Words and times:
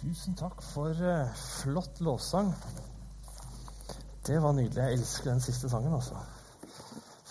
Tusen 0.00 0.32
takk 0.32 0.62
for 0.64 0.96
uh, 0.96 1.26
flott 1.60 1.98
lovsang. 2.00 2.46
Det 4.24 4.38
var 4.40 4.54
nydelig. 4.56 4.80
Jeg 4.80 4.96
elsker 4.96 5.28
den 5.28 5.42
siste 5.44 5.68
sangen. 5.68 5.92
altså. 5.92 6.16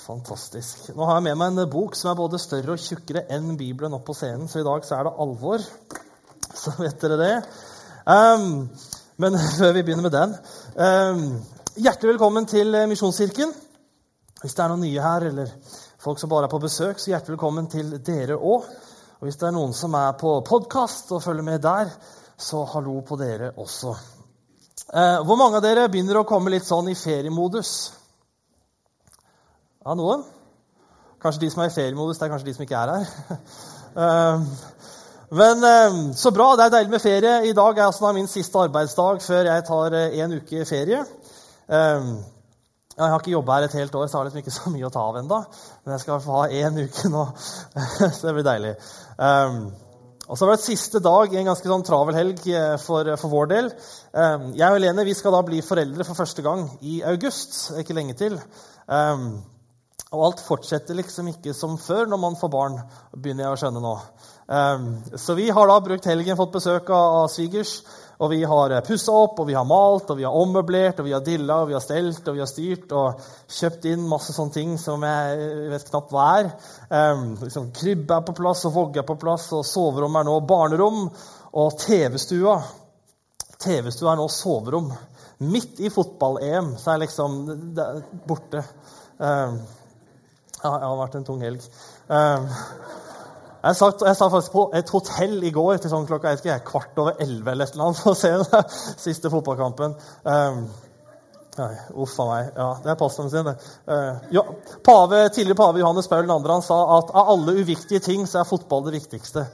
Fantastisk. 0.03 0.92
Nå 0.94 1.08
har 1.10 1.17
jeg 1.17 1.26
med 1.26 1.40
meg 1.40 1.58
en 1.58 1.71
bok 1.71 1.97
som 1.97 2.12
er 2.12 2.19
både 2.19 2.37
større 2.37 2.76
og 2.76 2.83
tjukkere 2.83 3.24
enn 3.33 3.55
Bibelen 3.58 3.96
opp 3.97 4.05
på 4.12 4.13
scenen, 4.19 4.46
så 4.46 4.62
i 4.62 4.67
dag 4.67 4.85
så 4.85 4.99
er 4.99 5.10
det 5.10 5.15
alvor. 5.26 5.65
Så 6.62 6.76
vet 6.78 7.01
dere 7.01 7.17
det. 7.24 7.31
Um, 8.05 8.70
men 9.17 9.40
før 9.58 9.74
vi 9.74 9.86
begynner 9.90 10.06
med 10.06 10.17
den 10.20 10.38
um, 10.78 11.26
Hjertelig 11.74 12.13
velkommen 12.13 12.46
til 12.54 12.78
Misjonskirken. 12.94 13.58
Hvis 14.44 14.54
det 14.54 14.65
er 14.67 14.76
noen 14.76 14.86
nye 14.86 15.08
her, 15.08 15.26
eller 15.31 15.58
folk 16.05 16.22
som 16.22 16.30
bare 16.30 16.45
er 16.45 16.54
på 16.54 16.62
besøk, 16.62 17.02
så 17.02 17.16
hjertelig 17.16 17.40
velkommen 17.40 17.73
til 17.73 17.95
dere 17.98 18.38
òg. 18.38 18.70
Og 19.17 19.26
hvis 19.26 19.41
det 19.41 19.49
er 19.49 19.58
noen 19.58 19.73
som 19.73 19.98
er 19.98 20.13
på 20.22 20.38
podkast 20.45 21.09
og 21.17 21.26
følger 21.26 21.49
med 21.49 21.65
der, 21.65 21.97
så 22.39 22.63
hallo 22.73 23.02
på 23.05 23.17
dere 23.20 23.52
også. 23.59 23.93
Eh, 24.93 25.20
hvor 25.25 25.38
mange 25.38 25.59
av 25.59 25.63
dere 25.63 25.89
begynner 25.91 26.21
å 26.21 26.27
komme 26.27 26.53
litt 26.53 26.65
sånn 26.65 26.89
i 26.89 26.98
feriemodus? 26.98 27.73
Ja, 29.85 29.93
noen? 29.93 30.23
Kanskje 31.21 31.43
de 31.43 31.49
som 31.53 31.62
er 31.63 31.70
i 31.70 31.75
feriemodus, 31.75 32.17
det 32.17 32.25
er 32.25 32.31
kanskje 32.31 32.49
de 32.49 32.55
som 32.55 32.65
ikke 32.65 32.79
er 32.79 32.93
her. 32.95 33.43
eh, 34.05 34.48
men 35.39 35.67
eh, 35.67 35.99
så 36.17 36.31
bra. 36.34 36.53
Det 36.55 36.65
er 36.65 36.75
deilig 36.77 36.95
med 36.95 37.03
ferie. 37.03 37.35
I 37.52 37.55
dag 37.57 37.77
er 37.77 37.89
altså 37.89 38.13
min 38.15 38.31
siste 38.31 38.63
arbeidsdag 38.63 39.21
før 39.26 39.51
jeg 39.51 39.65
tar 39.67 39.98
en 39.99 40.37
uke 40.40 40.65
ferie. 40.65 41.03
Jeg 41.70 43.12
har 43.13 43.21
ikke 43.21 43.35
jobba 43.35 43.59
her 43.59 43.67
et 43.67 43.76
helt 43.77 43.93
år, 43.95 44.07
så 44.07 44.17
jeg 44.17 44.20
har 44.20 44.31
liksom 44.31 44.41
ikke 44.41 44.55
så 44.62 44.73
mye 44.73 44.87
å 44.87 44.93
ta 44.95 45.03
av 45.12 45.20
ennå. 45.21 45.43
Men 45.84 45.95
jeg 45.98 46.05
skal 46.07 46.23
få 46.23 46.40
ha 46.40 46.48
én 46.49 46.81
uke 46.81 47.13
nå, 47.13 47.27
så 48.15 48.26
det 48.26 48.35
blir 48.40 48.48
deilig. 48.48 48.73
Og 50.29 50.38
så 50.38 50.45
var 50.45 50.59
det 50.59 50.65
siste 50.67 51.01
dag 51.01 51.31
i 51.33 51.39
en 51.41 51.47
ganske 51.49 51.69
sånn 51.71 51.83
travel 51.85 52.17
helg 52.17 52.43
eh, 52.53 52.75
for, 52.83 53.07
for 53.17 53.33
vår 53.33 53.48
del. 53.49 53.70
Um, 54.13 54.51
jeg 54.54 54.67
og 54.67 54.77
Helene 54.77 55.05
vi 55.07 55.15
skal 55.17 55.34
da 55.34 55.41
bli 55.45 55.63
foreldre 55.65 56.05
for 56.05 56.20
første 56.20 56.45
gang 56.45 56.67
i 56.85 56.99
august. 57.09 57.57
Ikke 57.81 57.98
lenge 57.98 58.13
til. 58.20 58.37
Um, 58.85 59.39
og 60.13 60.26
alt 60.27 60.43
fortsetter 60.45 60.98
liksom 60.98 61.31
ikke 61.34 61.55
som 61.57 61.79
før 61.81 62.05
når 62.09 62.21
man 62.21 62.37
får 62.37 62.54
barn, 62.54 62.77
begynner 63.17 63.48
jeg 63.48 63.55
å 63.55 63.59
skjønne 63.62 63.81
nå. 63.84 63.91
så 65.22 65.36
vi 65.38 65.52
har 65.54 65.67
da 65.70 65.76
brukt 65.86 66.08
helgen, 66.09 66.38
fått 66.39 66.56
besøk 66.56 66.89
av 66.89 67.28
svigers. 67.30 67.76
Og 68.20 68.31
vi 68.34 68.42
har 68.44 68.75
eh, 68.75 68.84
pussa 68.84 69.16
opp, 69.16 69.39
og 69.39 69.48
vi 69.48 69.56
har 69.56 69.67
malt, 69.67 70.09
og 70.12 70.20
vi 70.20 70.28
har 70.28 70.36
ommøblert, 70.36 71.00
og 71.00 71.08
vi 71.08 71.16
har 71.16 71.23
dilla, 71.25 71.62
og 71.62 71.70
vi 71.72 71.78
har 71.78 71.84
stelt 71.84 72.28
og 72.28 72.36
vi 72.36 72.44
har 72.44 72.52
styrt 72.52 72.92
og 73.00 73.22
kjøpt 73.59 73.88
inn 73.94 74.09
masse 74.11 74.36
sånne 74.36 74.56
ting 74.58 74.76
som 74.81 75.06
jeg 75.08 75.70
vet 75.72 75.88
knapt 75.92 76.11
hva 76.16 76.28
er. 76.42 76.52
Um, 76.89 77.31
liksom, 77.45 77.72
krybbe 77.76 78.20
er 78.20 78.28
på 78.28 78.36
plass, 78.42 78.66
og 78.67 78.76
vogge 78.76 79.02
er 79.03 79.08
på 79.08 79.17
plass, 79.22 79.48
og 79.56 79.66
soverom 79.67 80.20
er 80.20 80.28
nå 80.28 80.36
barnerom. 80.50 81.08
Og 81.59 81.80
TV-stua 81.81 82.59
TV-stua 83.59 84.14
er 84.14 84.20
nå 84.22 84.28
soverom. 84.31 84.92
Midt 85.52 85.80
i 85.83 85.92
fotball-EM 85.92 86.73
så 86.80 86.94
er 86.94 87.04
liksom 87.04 87.39
det 87.76 87.88
borte. 88.28 88.64
Um, 89.17 89.59
ja, 90.59 90.72
det 90.72 90.88
har 90.88 91.00
vært 91.00 91.17
en 91.20 91.28
tung 91.28 91.44
helg. 91.44 91.66
Um, 92.08 92.48
jeg 93.60 93.76
satt, 93.76 94.04
jeg 94.08 94.16
satt, 94.16 94.32
faktisk 94.32 94.54
på 94.56 94.66
et 94.80 94.92
hotell 94.94 95.40
i 95.44 95.52
går 95.52 95.82
til 95.84 95.92
sånn 95.92 96.08
klokka 96.08 96.32
jeg 96.32 96.40
ikke, 96.40 96.60
kvart 96.70 97.02
over 97.02 97.20
elleve 97.20 97.56
eller 97.56 97.74
annet 97.76 98.00
for 98.00 98.14
å 98.14 98.20
se 98.20 98.32
den 98.40 98.70
siste 99.06 99.32
fotballkampen. 99.34 99.98
Um, 100.24 100.62
nei, 101.58 101.74
uff 102.00 102.16
a 102.24 102.28
meg. 102.30 102.52
Ja, 102.56 102.70
det 102.86 102.94
er 102.94 103.00
pastoren 103.02 103.32
sin, 103.34 103.50
det. 103.50 103.58
Uh, 103.90 104.32
ja, 104.38 104.46
pave, 104.86 105.26
tidligere 105.36 105.60
pave 105.60 105.84
Johannes 105.84 106.08
Paul 106.08 106.28
2. 106.30 106.40
han 106.54 106.66
sa 106.66 106.82
at 106.98 107.12
av 107.12 107.34
alle 107.36 107.58
uviktige 107.60 108.04
ting 108.06 108.28
så 108.28 108.42
er 108.42 108.52
fotball 108.52 108.88
det 108.88 108.96
viktigste. 108.96 109.48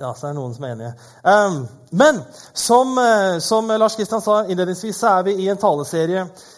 Ja, 0.00 0.14
så 0.14 0.26
er 0.26 0.32
det 0.32 0.38
noen 0.40 0.54
som 0.56 0.64
er 0.66 0.74
enige. 0.74 0.92
Um, 1.22 1.60
men 2.00 2.22
som, 2.52 2.96
uh, 2.98 3.38
som 3.44 3.70
Lars 3.70 3.98
Kristian 3.98 4.22
sa 4.24 4.42
innledningsvis, 4.46 4.98
så 4.98 5.14
er 5.18 5.28
vi 5.30 5.38
i 5.44 5.50
en 5.52 5.60
taleserie 5.60 6.24
eh, 6.24 6.48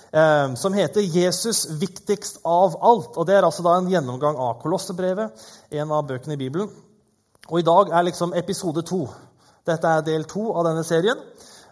som 0.56 0.74
heter 0.76 1.00
'Jesus 1.00 1.66
viktigst 1.80 2.38
av 2.44 2.76
alt'. 2.76 3.16
Og 3.16 3.26
Det 3.26 3.34
er 3.34 3.42
altså 3.42 3.62
da 3.62 3.78
en 3.78 3.88
gjennomgang 3.88 4.36
av 4.36 4.60
Kolossebrevet, 4.60 5.30
en 5.70 5.92
av 5.92 6.06
bøkene 6.06 6.34
i 6.34 6.36
Bibelen. 6.36 6.68
Og 7.48 7.58
i 7.58 7.62
dag 7.66 7.88
er 7.90 8.02
liksom 8.02 8.34
episode 8.36 8.82
to. 8.82 9.08
Dette 9.66 9.88
er 9.88 10.04
del 10.06 10.24
to 10.24 10.52
av 10.52 10.64
denne 10.64 10.84
serien. 10.84 11.18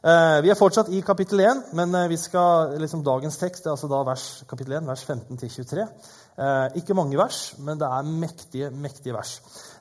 Eh, 0.00 0.38
vi 0.40 0.48
er 0.48 0.56
fortsatt 0.56 0.88
i 0.96 1.02
kapittel 1.04 1.42
1, 1.44 1.58
men 1.76 1.94
eh, 1.94 2.06
vi 2.08 2.16
skal, 2.16 2.70
liksom 2.80 3.02
dagens 3.04 3.36
tekst 3.36 3.66
er 3.66 3.74
altså 3.74 3.88
da 3.90 3.98
vers, 4.08 4.24
kapittel 4.48 4.78
1, 4.78 4.86
vers 4.88 5.02
15-23. 5.04 5.84
Eh, 6.40 6.78
ikke 6.80 6.96
mange 6.96 7.18
vers, 7.20 7.40
men 7.60 7.80
det 7.80 7.88
er 7.88 8.08
mektige, 8.08 8.70
mektige 8.72 9.12
vers. 9.12 9.34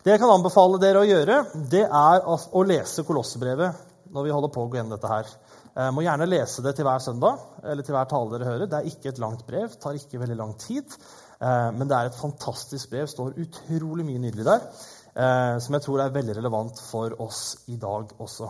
Det 0.03 0.11
jeg 0.11 0.19
kan 0.19 0.33
anbefale 0.33 0.81
dere 0.81 1.05
å 1.05 1.07
gjøre, 1.07 1.37
det 1.71 1.85
er 1.85 2.27
å 2.27 2.65
lese 2.67 3.05
Kolossebrevet 3.07 3.85
når 4.11 4.25
vi 4.25 4.33
holder 4.35 4.51
på 4.51 4.65
å 4.65 4.67
gå 4.67 4.79
gjennom 4.79 4.97
dette 4.97 5.13
her. 5.13 5.31
Jeg 5.69 5.85
eh, 5.85 5.91
må 5.93 6.01
gjerne 6.01 6.27
lese 6.29 6.63
det 6.65 6.73
til 6.77 6.87
hver 6.87 7.01
søndag 7.03 7.41
eller 7.63 7.85
til 7.85 7.93
hver 7.93 8.07
tale 8.09 8.31
dere 8.33 8.47
hører. 8.47 8.69
Det 8.69 8.77
er 8.79 8.87
ikke 8.89 9.11
et 9.11 9.19
langt 9.21 9.43
brev, 9.47 9.75
tar 9.77 9.97
ikke 9.97 10.21
veldig 10.21 10.37
lang 10.39 10.55
tid. 10.59 10.95
Eh, 11.39 11.67
men 11.75 11.89
det 11.89 11.97
er 11.97 12.09
et 12.09 12.17
fantastisk 12.17 12.89
brev. 12.89 13.05
står 13.07 13.37
utrolig 13.37 14.05
mye 14.07 14.23
nydelig 14.23 14.47
der, 14.47 14.65
eh, 15.13 15.59
som 15.61 15.77
jeg 15.77 15.85
tror 15.85 16.01
er 16.01 16.15
veldig 16.15 16.39
relevant 16.39 16.81
for 16.89 17.13
oss 17.21 17.43
i 17.67 17.77
dag 17.77 18.15
også. 18.19 18.49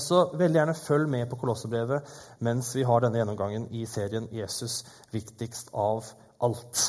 Så 0.00 0.18
veldig 0.40 0.56
gjerne 0.56 0.72
følg 0.72 1.08
med 1.12 1.26
på 1.28 1.36
Kolossebrevet 1.36 2.06
mens 2.40 2.70
vi 2.72 2.80
har 2.88 3.02
denne 3.04 3.18
gjennomgangen 3.20 3.66
i 3.76 3.82
serien 3.84 4.24
'Jesus 4.32 4.86
viktigst 5.12 5.68
av 5.74 6.06
alt'. 6.40 6.80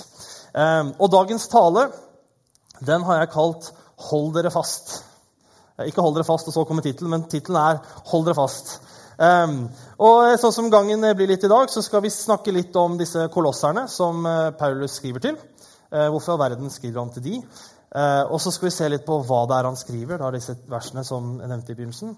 Og 0.95 1.11
dagens 1.11 1.49
tale 1.51 1.89
den 2.79 3.03
har 3.03 3.19
jeg 3.19 3.33
kalt 3.33 3.73
'Hold 3.97 4.33
dere 4.33 4.51
fast'. 4.55 5.03
Ikke 5.83 6.01
'Hold 6.01 6.15
dere 6.15 6.23
fast', 6.23 6.47
og 6.47 6.53
så 6.53 6.63
kommer 6.63 6.81
tittelen, 6.81 7.11
men 7.11 7.27
tittelen 7.27 7.59
er 7.59 7.83
'Hold 8.05 8.25
dere 8.25 8.39
fast'. 8.39 8.79
Um, 9.21 9.67
og 10.01 10.31
sånn 10.41 10.55
som 10.55 10.69
gangen 10.73 11.05
blir 11.17 11.29
litt 11.29 11.43
i 11.45 11.51
dag, 11.51 11.69
så 11.69 11.83
skal 11.85 12.01
vi 12.01 12.09
snakke 12.13 12.53
litt 12.55 12.75
om 12.79 12.95
disse 12.97 13.27
kolosserne 13.33 13.85
som 13.91 14.25
uh, 14.25 14.49
Paulus 14.57 14.97
skriver 14.97 15.29
til. 15.29 15.37
Hvorfor 15.91 16.37
i 16.37 16.39
verden 16.39 16.69
skriver 16.71 17.01
han 17.01 17.09
til 17.11 17.23
de? 17.25 17.33
Og 18.31 18.37
så 18.39 18.53
skal 18.55 18.69
vi 18.69 18.71
se 18.71 18.85
litt 18.87 19.03
på 19.03 19.17
hva 19.27 19.41
det 19.43 19.57
er 19.57 19.67
han 19.67 19.75
skriver, 19.75 20.21
da, 20.21 20.29
disse 20.31 20.53
versene 20.71 21.03
som 21.03 21.33
jeg 21.41 21.51
nevnte 21.51 21.73
i 21.73 21.75
begynnelsen. 21.75 22.13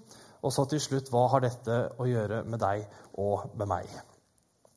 Og 0.46 0.54
så 0.54 0.68
til 0.70 0.82
slutt 0.84 1.10
hva 1.10 1.24
har 1.32 1.42
dette 1.42 1.80
å 1.98 2.06
gjøre 2.06 2.44
med 2.46 2.62
deg 2.62 2.84
og 3.18 3.48
med 3.58 3.72
meg? 3.72 3.90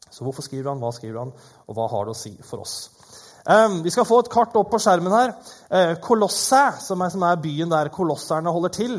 Så 0.08 0.24
hvorfor 0.24 0.46
skriver 0.46 0.70
han, 0.72 0.80
hva 0.80 0.94
skriver 0.96 1.26
han, 1.26 1.34
og 1.66 1.76
hva 1.76 1.90
har 1.92 2.08
det 2.08 2.16
å 2.16 2.18
si 2.22 2.32
for 2.40 2.64
oss? 2.64 2.78
Vi 3.46 3.90
skal 3.94 4.06
få 4.08 4.16
et 4.24 4.30
kart 4.32 4.56
opp 4.58 4.72
på 4.72 4.80
skjermen 4.82 5.12
her. 5.14 5.34
Kolosse, 6.02 6.62
som 6.82 7.02
er, 7.06 7.36
byen 7.38 7.70
der 7.70 7.92
kolosserne 7.94 8.50
holder 8.50 8.72
til, 8.74 8.96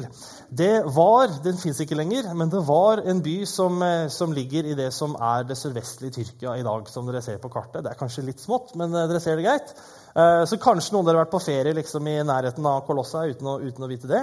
det 0.49 0.85
var, 0.95 1.27
den 1.43 1.57
fins 1.59 1.79
ikke 1.83 1.97
lenger, 1.99 2.29
men 2.37 2.47
det 2.47 2.61
var 2.63 3.01
en 3.03 3.19
by 3.23 3.41
som, 3.49 3.81
uh, 3.83 4.07
som, 4.07 4.31
ligger 4.31 4.69
i 4.69 4.75
det 4.79 4.93
som 4.95 5.17
er 5.19 5.43
det 5.43 5.57
sørvestlige 5.59 6.21
Tyrkia 6.21 6.53
i 6.55 6.63
dag. 6.63 6.87
som 6.87 7.05
dere 7.05 7.21
ser 7.21 7.41
på 7.43 7.51
kartet. 7.51 7.83
Det 7.83 7.91
er 7.91 7.99
kanskje 7.99 8.23
litt 8.23 8.39
smått, 8.39 8.71
men 8.79 8.95
uh, 8.95 9.07
dere 9.09 9.19
ser 9.19 9.35
det 9.35 9.43
greit. 9.47 9.73
så 10.17 10.57
kanskje 10.57 10.95
noen 10.95 11.03
av 11.03 11.09
dere 11.11 11.19
har 11.19 11.25
vært 11.27 11.33
på 11.35 11.43
ferie 11.43 11.73
liksom, 11.77 12.07
i 12.09 12.23
nærheten 12.25 12.65
av 12.65 12.79
Kolossa 12.87 13.19
uten, 13.29 13.51
uten, 13.61 13.83
å 13.85 13.89
vite 13.91 14.07
det. 14.09 14.21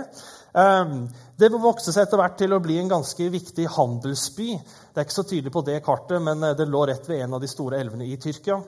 Det 1.39 1.51
vokste 1.53 1.93
seg 1.95 2.09
etter 2.09 2.19
hvert 2.19 2.35
til 2.41 2.51
å 2.51 2.59
bli 2.59 2.81
en 2.81 2.91
ganske 2.91 3.29
viktig 3.31 3.69
handelsby. 3.77 4.57
Det 4.91 4.99
er 4.99 5.07
ikke 5.07 5.21
så 5.21 5.27
tydelig 5.29 5.53
på 5.55 5.63
det 5.69 5.77
kartet, 5.87 6.19
men 6.19 6.43
det 6.59 6.67
lå 6.67 6.83
rett 6.91 7.07
ved 7.07 7.23
en 7.23 7.39
av 7.39 7.45
de 7.45 7.53
store 7.53 7.79
elvene 7.79 8.09
i 8.11 8.19
Tyrkia. 8.19 8.59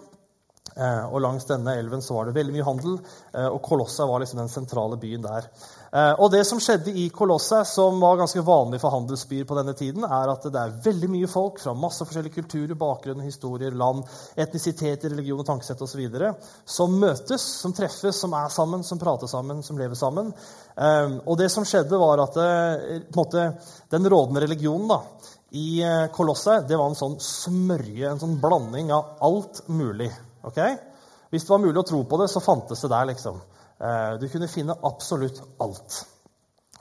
Eh, 0.77 1.05
og 1.09 1.23
Langs 1.25 1.47
denne 1.49 1.73
elven 1.81 2.03
så 2.05 2.19
var 2.19 2.29
det 2.29 2.35
veldig 2.37 2.53
mye 2.53 2.65
handel, 2.67 2.99
eh, 3.33 3.47
og 3.49 3.63
Kolossa 3.65 4.05
var 4.05 4.21
liksom 4.21 4.43
den 4.43 4.51
sentrale 4.53 4.99
byen 5.01 5.23
der. 5.25 5.47
Eh, 5.89 6.13
og 6.21 6.31
Det 6.31 6.43
som 6.45 6.61
skjedde 6.61 6.93
i 6.93 7.07
Kolossa, 7.09 7.63
som 7.65 7.97
var 8.01 8.19
ganske 8.21 8.43
vanlig 8.45 8.83
for 8.83 8.93
handelsbyer 8.93 9.47
på 9.49 9.57
denne 9.57 9.73
tiden, 9.73 10.05
er 10.05 10.29
at 10.29 10.45
det 10.45 10.61
er 10.61 10.75
veldig 10.85 11.09
mye 11.15 11.31
folk 11.33 11.63
fra 11.63 11.73
masse 11.73 12.05
forskjellige 12.05 12.43
kulturer, 12.43 12.75
bakgrunn, 12.77 13.25
historier, 13.25 13.73
land, 13.73 14.05
etnisiteter, 14.37 15.15
religion 15.15 15.41
og 15.41 15.49
tankesett 15.49 15.81
osv. 15.81 16.05
som 16.67 17.01
møtes, 17.01 17.41
som 17.63 17.73
treffes, 17.73 18.21
som 18.21 18.35
er 18.35 18.53
sammen, 18.53 18.85
som 18.85 19.01
prater 19.01 19.27
sammen, 19.27 19.63
som 19.63 19.79
lever 19.79 19.97
sammen. 19.97 20.35
Og 21.25 21.39
det 21.39 21.49
som 21.51 21.65
skjedde, 21.65 21.97
var 21.97 22.21
at 22.21 22.37
måte, 23.17 23.49
den 23.89 24.05
rådende 24.05 24.45
religionen 24.45 24.89
da, 24.89 25.01
i 25.57 25.81
Kolosset 26.13 26.69
det 26.69 26.77
var 26.77 26.91
en 26.91 26.99
sånn 26.99 27.17
smørje, 27.23 28.11
en 28.11 28.21
sånn 28.21 28.41
blanding 28.43 28.93
av 28.93 29.17
alt 29.25 29.65
mulig. 29.69 30.13
Okay? 30.47 30.77
Hvis 31.31 31.47
det 31.47 31.53
var 31.53 31.63
mulig 31.63 31.81
å 31.83 31.87
tro 31.87 32.03
på 32.07 32.19
det, 32.21 32.29
så 32.31 32.43
fantes 32.45 32.85
det 32.85 32.93
der. 32.93 33.09
liksom. 33.13 33.41
Eh, 33.81 34.13
du 34.21 34.29
kunne 34.33 34.49
finne 34.49 34.79
absolutt 34.89 35.43
alt. 35.61 36.05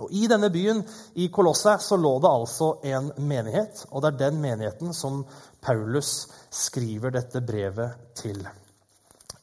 Og 0.04 0.12
I 0.12 0.28
denne 0.28 0.50
byen, 0.52 0.82
i 1.16 1.30
Kolosset, 1.32 1.82
så 1.82 1.96
lå 2.00 2.18
det 2.24 2.32
altså 2.32 2.74
en 2.84 3.12
menighet. 3.18 3.86
Og 3.92 4.04
det 4.04 4.12
er 4.12 4.20
den 4.26 4.42
menigheten 4.44 4.94
som 4.94 5.24
Paulus 5.64 6.28
skriver 6.52 7.16
dette 7.16 7.42
brevet 7.42 7.96
til. 8.20 8.42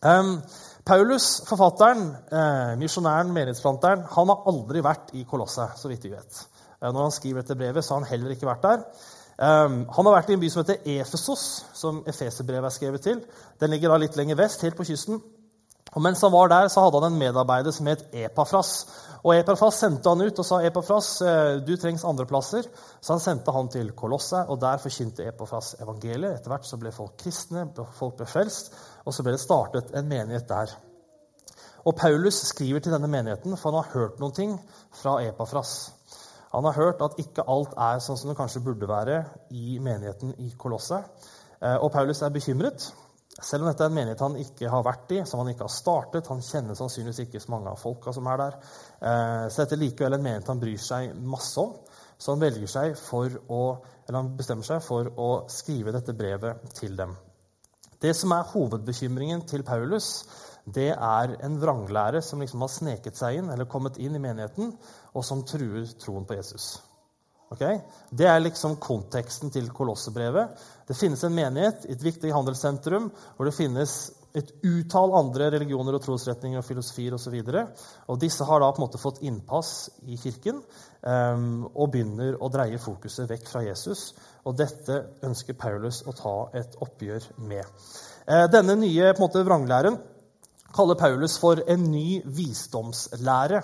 Um, 0.02 0.36
Paulus, 0.84 1.42
forfatteren, 1.46 2.08
eh, 2.10 2.76
misjonæren, 2.78 3.32
menighetsplanteren, 3.32 4.02
han 4.10 4.28
har 4.28 4.48
aldri 4.50 4.82
vært 4.82 5.12
i 5.14 5.22
Kolosset, 5.30 5.78
så 5.78 5.88
vidt 5.88 6.04
vi 6.04 6.10
vet. 6.10 6.40
Eh, 6.82 6.90
når 6.90 7.02
han 7.02 7.14
skriver 7.14 7.42
dette 7.42 7.56
brevet, 7.56 7.84
så 7.84 7.94
har 7.94 8.02
han 8.02 8.10
heller 8.10 8.34
ikke 8.34 8.48
vært 8.50 8.66
der. 8.66 8.82
Um, 9.38 9.78
han 9.88 10.08
har 10.08 10.16
vært 10.18 10.30
i 10.30 10.34
en 10.36 10.42
by 10.42 10.48
som 10.52 10.62
heter 10.62 10.98
Efesos, 11.00 11.44
som 11.74 12.02
Efeserbrevet 12.06 12.68
er 12.68 12.74
skrevet 12.74 13.06
til. 13.06 13.22
Den 13.60 13.72
ligger 13.72 13.92
da 13.92 14.00
litt 14.02 14.18
lenger 14.18 14.38
vest, 14.38 14.64
helt 14.66 14.76
på 14.78 14.86
kysten. 14.86 15.22
Og 15.92 16.00
Mens 16.00 16.22
han 16.24 16.32
var 16.32 16.48
der, 16.48 16.68
så 16.72 16.84
hadde 16.84 17.00
han 17.02 17.12
en 17.12 17.18
medarbeider 17.20 17.74
som 17.74 17.88
het 17.90 18.06
Epafras. 18.16 18.70
Og 19.22 19.34
Epafras 19.36 19.80
sendte 19.82 20.08
han 20.08 20.24
ut 20.24 20.38
og 20.40 20.46
sa 20.46 20.60
Epafras, 20.64 21.10
eh, 21.20 21.56
du 21.60 21.74
trengs 21.76 22.04
andreplasser. 22.08 22.68
Så 23.00 23.12
han 23.12 23.20
sendte 23.20 23.52
han 23.52 23.68
til 23.68 23.92
Kolosset, 23.92 24.48
og 24.48 24.60
der 24.60 24.80
forkynte 24.80 25.26
Epafras 25.28 25.74
evangeliet. 25.80 26.38
Etter 26.38 26.54
hvert 26.54 26.68
så 26.68 26.78
ble 26.80 26.94
folk 26.96 27.18
kristne, 27.20 27.66
folk 27.98 28.16
ble 28.16 28.26
frelst, 28.26 28.72
og 29.04 29.12
så 29.12 29.22
ble 29.22 29.36
det 29.36 29.44
startet 29.44 29.92
en 29.92 30.08
menighet 30.08 30.48
der. 30.48 30.72
Og 31.84 31.96
Paulus 31.98 32.40
skriver 32.46 32.80
til 32.80 32.94
denne 32.94 33.10
menigheten, 33.10 33.56
for 33.56 33.70
han 33.70 33.82
har 33.82 33.92
hørt 33.92 34.20
noen 34.22 34.32
ting 34.32 34.56
fra 34.94 35.18
Epafras. 35.26 35.92
Han 36.52 36.66
har 36.68 36.76
hørt 36.76 37.04
at 37.04 37.16
ikke 37.20 37.46
alt 37.48 37.72
er 37.80 38.02
sånn 38.04 38.18
som 38.20 38.30
det 38.30 38.36
kanskje 38.36 38.60
burde 38.64 38.88
være 38.88 39.22
i 39.56 39.78
menigheten 39.80 40.34
i 40.44 40.50
Kolosset. 40.60 41.08
Eh, 41.62 41.78
og 41.78 41.88
Paulus 41.94 42.20
er 42.22 42.34
bekymret. 42.34 42.90
Selv 43.32 43.64
om 43.64 43.70
dette 43.70 43.80
er 43.86 43.88
en 43.88 43.96
menighet 43.96 44.20
han 44.20 44.36
ikke 44.36 44.68
har 44.68 44.84
vært 44.84 45.14
i, 45.16 45.22
som 45.24 45.40
han 45.40 45.48
ikke 45.54 45.64
har 45.64 45.72
startet 45.72 46.26
Han 46.28 46.42
kjenner 46.44 46.76
sannsynligvis 46.76 47.22
ikke 47.24 47.40
så 47.40 47.54
mange 47.54 47.72
av 47.72 47.80
folka 47.80 48.12
som 48.12 48.28
er 48.28 48.42
der. 48.42 48.58
Eh, 49.00 49.46
så 49.48 49.62
dette 49.62 49.78
er 49.78 49.84
likevel 49.86 50.18
en 50.18 50.24
menighet 50.26 50.52
han 50.52 50.60
bryr 50.60 50.84
seg 50.90 51.16
masse 51.16 51.56
om. 51.62 51.72
Så 52.20 52.34
han 52.34 52.42
seg 52.70 52.94
å, 53.50 53.62
han 54.12 54.32
bestemmer 54.36 54.68
seg 54.68 54.84
for 54.84 55.08
å 55.18 55.30
skrive 55.50 55.94
dette 55.96 56.14
brevet 56.14 56.68
til 56.76 56.94
dem. 57.00 57.16
Det 58.02 58.12
som 58.18 58.34
er 58.34 58.46
hovedbekymringen 58.52 59.46
til 59.46 59.64
Paulus, 59.66 60.24
det 60.64 60.92
er 60.94 61.36
en 61.42 61.58
vranglære 61.58 62.22
som 62.22 62.40
liksom 62.42 62.62
har 62.62 62.70
sneket 62.70 63.18
seg 63.18 63.40
inn 63.40 63.50
eller 63.50 63.70
kommet 63.70 63.98
inn 63.98 64.14
i 64.14 64.22
menigheten, 64.22 64.72
og 65.12 65.26
som 65.26 65.42
truer 65.46 65.88
troen 65.98 66.26
på 66.28 66.38
Jesus. 66.38 66.76
Okay? 67.52 67.82
Det 68.10 68.26
er 68.28 68.40
liksom 68.40 68.78
konteksten 68.80 69.50
til 69.52 69.68
Kolossebrevet. 69.74 70.56
Det 70.88 70.96
finnes 70.96 71.22
en 71.26 71.34
menighet 71.36 71.86
i 71.88 71.96
et 71.96 72.04
viktig 72.04 72.32
handelssentrum 72.32 73.10
hvor 73.36 73.48
det 73.48 73.56
finnes 73.56 73.96
et 74.38 74.48
utall 74.64 75.12
andre 75.18 75.50
religioner 75.52 75.98
og 75.98 76.04
trosretninger 76.06 76.62
og 76.62 76.64
filosofier 76.64 77.12
osv. 77.12 77.34
Og, 77.42 77.50
så 77.52 78.06
og 78.08 78.20
disse 78.22 78.46
har 78.48 78.62
da 78.62 78.70
på 78.72 78.80
en 78.80 78.86
måte 78.86 79.00
fått 79.02 79.20
innpass 79.26 79.90
i 80.08 80.16
kirken 80.16 80.62
um, 81.02 81.66
og 81.74 81.90
begynner 81.92 82.38
å 82.40 82.48
dreie 82.52 82.80
fokuset 82.80 83.28
vekk 83.28 83.50
fra 83.50 83.64
Jesus. 83.66 84.12
Og 84.48 84.56
dette 84.56 85.02
ønsker 85.26 85.58
Paulus 85.60 86.00
å 86.08 86.16
ta 86.16 86.36
et 86.56 86.78
oppgjør 86.80 87.28
med. 87.44 87.68
Uh, 88.24 88.46
denne 88.48 88.78
nye 88.80 89.12
på 89.12 89.20
en 89.20 89.26
måte, 89.26 89.44
vranglæren 89.44 90.00
kaller 90.72 90.96
Paulus 90.98 91.38
for 91.38 91.60
en 91.68 91.90
ny 91.92 92.22
visdomslære. 92.24 93.62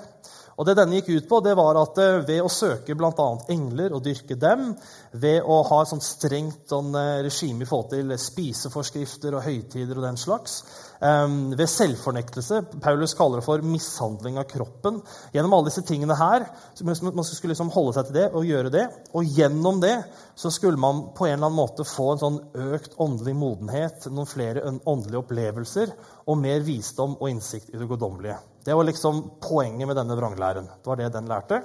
Og 0.59 0.67
det 0.67 0.75
denne 0.75 0.99
gikk 0.99 1.13
ut 1.15 1.29
på, 1.31 1.39
det 1.47 1.55
var 1.55 1.79
at 1.79 2.01
eh, 2.03 2.17
ved 2.27 2.43
å 2.43 2.51
søke 2.51 2.97
bl.a. 2.99 3.27
engler 3.55 3.93
og 3.95 4.03
dyrke 4.03 4.35
dem, 4.35 4.73
ved 5.15 5.47
å 5.47 5.61
ha 5.69 5.79
et 5.85 5.93
sånt 5.93 6.03
strengt 6.03 6.67
sånn, 6.73 6.91
eh, 6.99 7.21
regime 7.23 7.63
i 7.63 7.69
forhold 7.69 7.93
til 7.93 8.11
spiseforskrifter 8.19 9.37
og 9.39 9.47
høytider 9.47 10.01
og 10.01 10.09
den 10.09 10.19
slags, 10.19 10.59
um, 10.99 11.53
ved 11.55 11.71
selvfornektelse 11.71 12.61
Paulus 12.83 13.15
kaller 13.15 13.39
det 13.39 13.47
for 13.47 13.63
mishandling 13.63 14.41
av 14.43 14.49
kroppen. 14.51 14.99
Gjennom 15.37 15.55
alle 15.55 15.71
disse 15.71 15.87
tingene 15.87 16.17
her 16.19 16.49
Man 16.83 17.25
skulle 17.25 17.53
liksom 17.53 17.71
holde 17.75 17.95
seg 17.95 18.09
til 18.09 18.19
det 18.19 18.27
og 18.33 18.47
gjøre 18.49 18.75
det. 18.75 18.85
Og 19.15 19.39
gjennom 19.39 19.79
det 19.83 19.95
så 20.39 20.51
skulle 20.55 20.81
man 20.81 21.09
på 21.15 21.29
en 21.29 21.37
eller 21.37 21.53
annen 21.53 21.59
måte 21.59 21.87
få 21.87 22.13
en 22.13 22.23
sånn 22.25 22.43
økt 22.75 22.99
åndelig 22.99 23.35
modenhet, 23.39 24.11
noen 24.11 24.31
flere 24.31 24.67
åndelige 24.67 25.23
opplevelser 25.23 25.95
og 26.27 26.39
mer 26.43 26.67
visdom 26.67 27.19
og 27.19 27.31
innsikt 27.31 27.71
i 27.75 27.79
det 27.79 27.87
guddommelige. 27.91 28.39
Det 28.69 28.75
var 28.77 28.85
liksom 28.85 29.23
poenget 29.41 29.89
med 29.89 29.97
denne 29.97 30.17
vranglæren. 30.17 30.67
Det 30.69 30.91
var 30.91 31.01
det 31.01 31.13
den 31.15 31.29
lærte. 31.31 31.63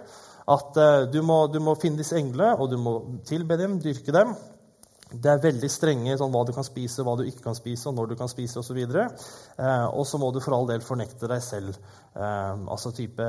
At 0.47 0.77
uh, 0.79 1.03
du, 1.11 1.19
må, 1.21 1.47
du, 1.51 1.59
må, 1.59 1.75
finne 1.79 2.00
disse 2.00 2.15
englene, 2.15 2.55
og 2.55 2.71
du 2.71 2.77
må 2.79 2.94
tilbe 3.27 3.57
dem, 3.59 3.75
dyrke 3.83 4.15
dem. 4.15 4.31
Det 5.11 5.29
er 5.29 5.44
veldig 5.44 5.69
strenge 5.69 6.15
sånn, 6.17 6.31
hva 6.31 6.45
du 6.47 6.53
kan 6.55 6.65
spise, 6.65 7.03
hva 7.03 7.17
du 7.19 7.25
ikke 7.27 7.44
kan 7.50 7.57
spise, 7.59 7.89
og 7.91 7.97
når 7.97 8.13
du 8.13 8.15
kan 8.21 8.31
spise 8.31 8.63
osv. 8.63 8.79
Og, 8.79 8.95
så 8.95 9.03
uh, 9.59 9.85
og 9.91 10.07
så 10.07 10.21
må 10.23 10.31
du 10.31 10.39
for 10.45 10.55
all 10.55 10.69
del 10.71 10.85
fornekte 10.85 11.27
deg 11.27 11.44
selv. 11.44 11.75
Eh, 12.13 12.65
altså 12.69 12.91
type 12.94 13.25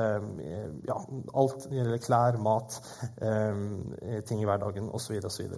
ja, 0.85 0.97
alt 1.41 1.63
gjelder 1.73 2.01
klær, 2.03 2.35
mat, 2.37 2.75
ting 4.29 4.43
i 4.43 4.45
hverdagen 4.47 4.91
osv. 4.93 5.19
osv. 5.25 5.55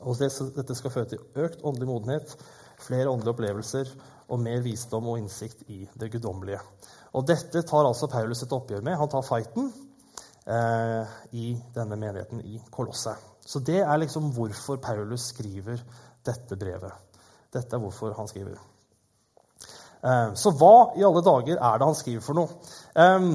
Og 0.00 0.18
det, 0.20 0.30
dette 0.56 0.76
skal 0.76 0.94
føre 0.94 1.12
til 1.12 1.44
økt 1.46 1.62
åndelig 1.64 1.88
modenhet, 1.88 2.34
flere 2.80 3.10
åndelige 3.10 3.34
opplevelser 3.34 3.92
og 4.30 4.40
mer 4.42 4.62
visdom 4.64 5.08
og 5.10 5.18
innsikt 5.20 5.64
i 5.72 5.82
det 5.98 6.10
guddommelige. 6.12 6.60
Og 7.18 7.26
dette 7.26 7.64
tar 7.66 7.86
altså 7.86 8.08
Paulus 8.10 8.42
et 8.44 8.52
oppgjør 8.54 8.84
med. 8.86 8.98
Han 8.98 9.10
tar 9.10 9.26
fighten 9.26 9.70
eh, 10.46 11.14
i 11.34 11.52
denne 11.74 11.98
menigheten 11.98 12.42
i 12.46 12.60
Kolosset. 12.70 13.18
Så 13.46 13.62
det 13.66 13.80
er 13.82 14.02
liksom 14.02 14.30
hvorfor 14.36 14.78
Paulus 14.82 15.32
skriver 15.32 15.80
dette 16.26 16.58
brevet. 16.58 16.92
Dette 17.50 17.74
er 17.76 17.82
hvorfor 17.82 18.14
han 18.14 18.28
skriver. 18.30 18.60
Eh, 20.00 20.30
så 20.38 20.52
hva 20.56 20.92
i 20.96 21.04
alle 21.04 21.24
dager 21.26 21.58
er 21.58 21.80
det 21.80 21.88
han 21.90 21.98
skriver 21.98 22.24
for 22.24 22.38
noe? 22.38 22.60
Eh, 22.96 23.26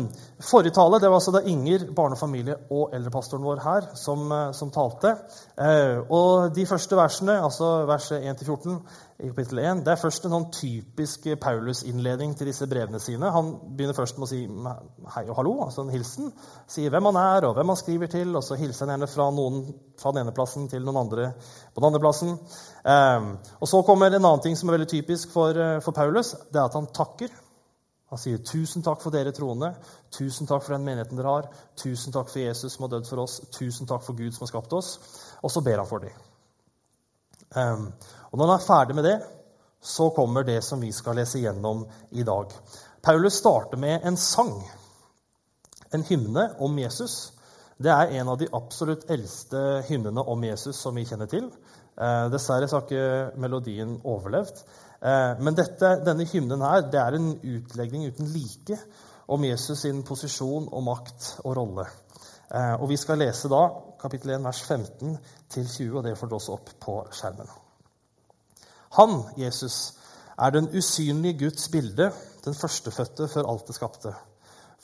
forrige 0.51 0.75
tale 0.75 0.99
det 0.99 1.09
var 1.09 1.19
altså 1.19 1.33
da 1.35 1.43
Inger, 1.47 1.87
barnefamilie 1.95 2.57
og 2.69 2.95
eldrepastoren 2.95 3.45
vår 3.45 3.63
her, 3.63 3.89
som, 3.95 4.31
eh, 4.31 4.51
som 4.51 4.71
talte. 4.71 5.15
Og 6.09 6.55
de 6.55 6.65
første 6.65 6.95
versene, 6.95 7.39
altså 7.41 7.85
verset 7.87 8.23
1-14, 8.23 8.81
i 9.23 9.29
kapittel 9.29 9.59
1. 9.59 9.83
Det 9.85 9.93
er 9.93 9.99
først 9.99 10.25
en 10.27 10.33
sånn 10.33 10.47
typisk 10.51 11.27
Paulus-innledning 11.39 12.33
til 12.35 12.49
disse 12.49 12.67
brevene 12.67 12.99
sine. 12.99 13.29
Han 13.31 13.53
begynner 13.77 13.95
først 13.95 14.17
med 14.19 14.27
å 14.27 14.31
si 14.31 14.41
hei 15.13 15.23
og 15.29 15.37
hallo, 15.39 15.53
altså 15.63 15.85
en 15.85 15.93
hilsen. 15.93 16.33
Sier 16.67 16.91
hvem 16.91 17.07
han 17.13 17.19
er, 17.21 17.47
og 17.47 17.55
hvem 17.55 17.71
han 17.71 17.79
skriver 17.79 18.11
til. 18.11 18.35
Og 18.35 18.43
så 18.43 18.59
hilser 18.59 18.85
han 18.85 18.97
gjerne 18.97 19.11
fra 19.11 19.29
noen 19.31 19.61
fra 20.01 20.11
den 20.11 20.25
ene 20.25 20.35
plassen 20.35 20.67
til 20.71 20.83
noen 20.83 20.99
andre 21.05 21.29
på 21.37 21.79
den 21.79 21.87
andre 21.87 22.03
plassen. 22.03 22.35
Um, 22.83 23.31
og 23.61 23.71
så 23.71 23.81
kommer 23.87 24.11
en 24.11 24.19
annen 24.19 24.43
ting 24.43 24.59
som 24.59 24.69
er 24.69 24.77
veldig 24.77 24.91
typisk 24.91 25.31
for, 25.31 25.55
uh, 25.55 25.79
for 25.85 25.95
Paulus. 25.95 26.33
Det 26.51 26.59
er 26.59 26.67
at 26.67 26.75
han 26.75 26.91
takker. 26.91 27.31
Han 28.15 28.21
sier 28.21 28.37
'Tusen 28.37 28.83
takk 28.83 29.01
for 29.03 29.11
dere 29.11 29.33
troende'. 29.35 29.73
'Tusen 30.11 30.47
takk 30.47 30.63
for 30.63 30.73
den 30.73 30.85
menigheten 30.87 31.17
dere 31.19 31.31
har'. 31.33 31.47
'Tusen 31.75 32.13
takk 32.15 32.29
for 32.31 32.39
Jesus 32.39 32.73
som 32.73 32.83
har 32.85 32.93
dødd 32.93 33.09
for 33.09 33.19
oss'. 33.25 33.41
'Tusen 33.51 33.87
takk 33.87 34.03
for 34.05 34.15
Gud 34.15 34.31
som 34.31 34.45
har 34.45 34.51
skapt 34.53 34.73
oss'. 34.73 34.99
Og 35.43 35.51
så 35.51 35.61
ber 35.61 35.77
han 35.77 35.87
for 35.87 35.99
dem. 35.99 36.13
Um, 37.55 37.93
og 38.31 38.37
når 38.37 38.45
han 38.45 38.55
er 38.55 38.67
ferdig 38.67 38.95
med 38.95 39.03
det, 39.03 39.17
så 39.81 40.09
kommer 40.15 40.43
det 40.43 40.63
som 40.63 40.79
vi 40.81 40.91
skal 40.91 41.15
lese 41.15 41.39
gjennom 41.39 41.83
i 42.11 42.23
dag. 42.23 42.55
Paulus 43.03 43.33
starter 43.33 43.77
med 43.77 44.07
en 44.07 44.17
sang, 44.17 44.63
en 45.93 46.03
hymne 46.03 46.55
om 46.59 46.79
Jesus. 46.79 47.33
Det 47.77 47.91
er 47.91 48.15
en 48.15 48.29
av 48.29 48.37
de 48.37 48.47
absolutt 48.53 49.09
eldste 49.11 49.83
hymnene 49.89 50.23
om 50.23 50.43
Jesus 50.43 50.75
som 50.75 50.95
vi 50.95 51.03
kjenner 51.05 51.27
til. 51.27 51.51
Eh, 51.99 52.29
dessverre 52.31 52.71
har 52.71 52.87
ikke 52.87 53.37
melodien 53.37 53.99
overlevd. 54.03 54.63
Eh, 55.01 55.33
men 55.39 55.57
dette, 55.57 55.91
denne 56.05 56.27
hymnen 56.29 56.63
her, 56.65 56.87
det 56.91 57.01
er 57.01 57.17
en 57.17 57.33
utlegning 57.35 58.07
uten 58.07 58.31
like 58.31 58.79
om 59.27 59.43
Jesus 59.43 59.81
sin 59.83 60.03
posisjon 60.05 60.69
og 60.71 60.83
makt 60.85 61.31
og 61.43 61.55
rolle. 61.57 61.87
Eh, 62.51 62.75
og 62.79 62.89
Vi 62.89 62.97
skal 62.97 63.19
lese 63.19 63.49
da 63.51 63.63
kapittel 64.01 64.35
1, 64.37 64.43
vers 64.45 64.61
15 64.61 65.17
20, 65.49 65.97
og 65.97 66.03
det 66.05 66.17
får 66.17 66.29
dere 66.29 66.39
også 66.39 66.55
opp 66.55 66.73
på 66.81 66.99
skjermen. 67.11 67.49
Han, 68.95 69.17
Jesus, 69.37 69.95
er 70.37 70.51
den 70.51 70.69
usynlige 70.71 71.39
Guds 71.45 71.67
bilde, 71.69 72.11
den 72.45 72.55
førstefødte 72.55 73.27
før 73.27 73.49
alt 73.51 73.67
det 73.67 73.75
skapte. 73.75 74.13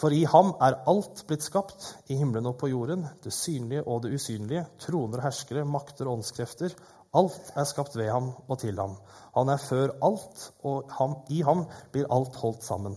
For 0.02 0.14
i 0.16 0.24
ham 0.26 0.56
er 0.64 0.80
alt 0.90 1.22
blitt 1.30 1.46
skapt, 1.46 1.92
i 2.10 2.18
himmelen 2.18 2.50
og 2.50 2.58
på 2.58 2.72
jorden, 2.72 3.06
det 3.24 3.34
synlige 3.36 3.84
og 3.86 4.02
det 4.04 4.16
usynlige, 4.16 4.66
troner 4.82 5.20
og 5.20 5.28
herskere, 5.28 5.66
makter 5.66 6.08
og 6.08 6.18
åndskrefter. 6.18 6.74
Alt 7.14 7.52
er 7.60 7.66
skapt 7.68 7.96
ved 8.00 8.08
ham 8.08 8.30
og 8.48 8.60
til 8.62 8.78
ham. 8.80 8.94
Han 9.36 9.50
er 9.52 9.60
før 9.60 9.92
alt, 10.04 10.46
og 10.64 10.92
ham, 10.96 11.18
i 11.30 11.42
ham 11.44 11.66
blir 11.92 12.08
alt 12.08 12.38
holdt 12.40 12.64
sammen. 12.64 12.96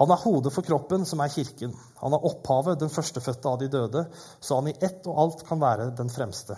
Han 0.00 0.10
er 0.10 0.18
hodet 0.24 0.52
for 0.52 0.66
kroppen, 0.66 1.04
som 1.06 1.20
er 1.22 1.30
kirken. 1.30 1.76
Han 2.00 2.16
er 2.16 2.24
opphavet, 2.26 2.80
den 2.80 2.90
førstefødte 2.90 3.48
av 3.48 3.60
de 3.60 3.68
døde, 3.70 4.06
så 4.40 4.58
han 4.58 4.72
i 4.72 4.76
ett 4.80 5.06
og 5.06 5.20
alt 5.22 5.44
kan 5.46 5.60
være 5.62 5.92
den 5.98 6.10
fremste. 6.10 6.56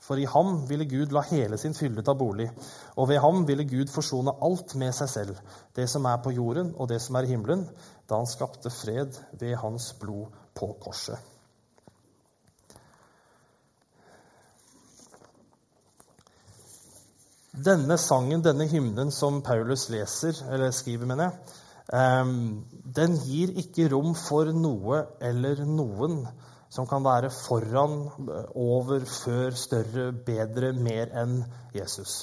For 0.00 0.16
i 0.16 0.24
ham 0.24 0.62
ville 0.70 0.88
Gud 0.88 1.12
la 1.12 1.20
hele 1.28 1.58
sin 1.60 1.76
fylde 1.76 2.02
ta 2.06 2.14
bolig, 2.16 2.48
og 2.96 3.10
ved 3.10 3.20
ham 3.20 3.44
ville 3.48 3.68
Gud 3.68 3.92
forsone 3.92 4.32
alt 4.42 4.72
med 4.80 4.96
seg 4.96 5.10
selv, 5.12 5.42
det 5.76 5.84
som 5.92 6.08
er 6.08 6.22
på 6.24 6.32
jorden 6.32 6.72
og 6.78 6.88
det 6.88 7.02
som 7.04 7.18
er 7.20 7.28
i 7.28 7.34
himmelen, 7.34 7.66
da 8.08 8.22
han 8.22 8.30
skapte 8.30 8.72
fred 8.72 9.20
ved 9.36 9.58
hans 9.60 9.92
blod 10.00 10.32
på 10.56 10.72
korset. 10.80 11.20
Denne 17.60 17.98
sangen, 18.00 18.44
denne 18.44 18.66
hymnen 18.70 19.10
som 19.12 19.42
Paulus 19.44 19.88
leser, 19.92 20.38
eller 20.48 20.72
skriver, 20.72 21.08
mener 21.08 21.28
jeg, 21.28 21.56
ehm, 21.98 22.36
den 22.96 23.16
gir 23.24 23.52
ikke 23.60 23.90
rom 23.92 24.14
for 24.16 24.48
noe 24.54 25.02
eller 25.20 25.64
noen 25.68 26.22
som 26.70 26.86
kan 26.86 27.04
være 27.04 27.32
foran, 27.34 27.96
over, 28.54 29.02
før, 29.04 29.50
større, 29.58 30.12
bedre, 30.26 30.72
mer 30.72 31.10
enn 31.18 31.40
Jesus. 31.74 32.22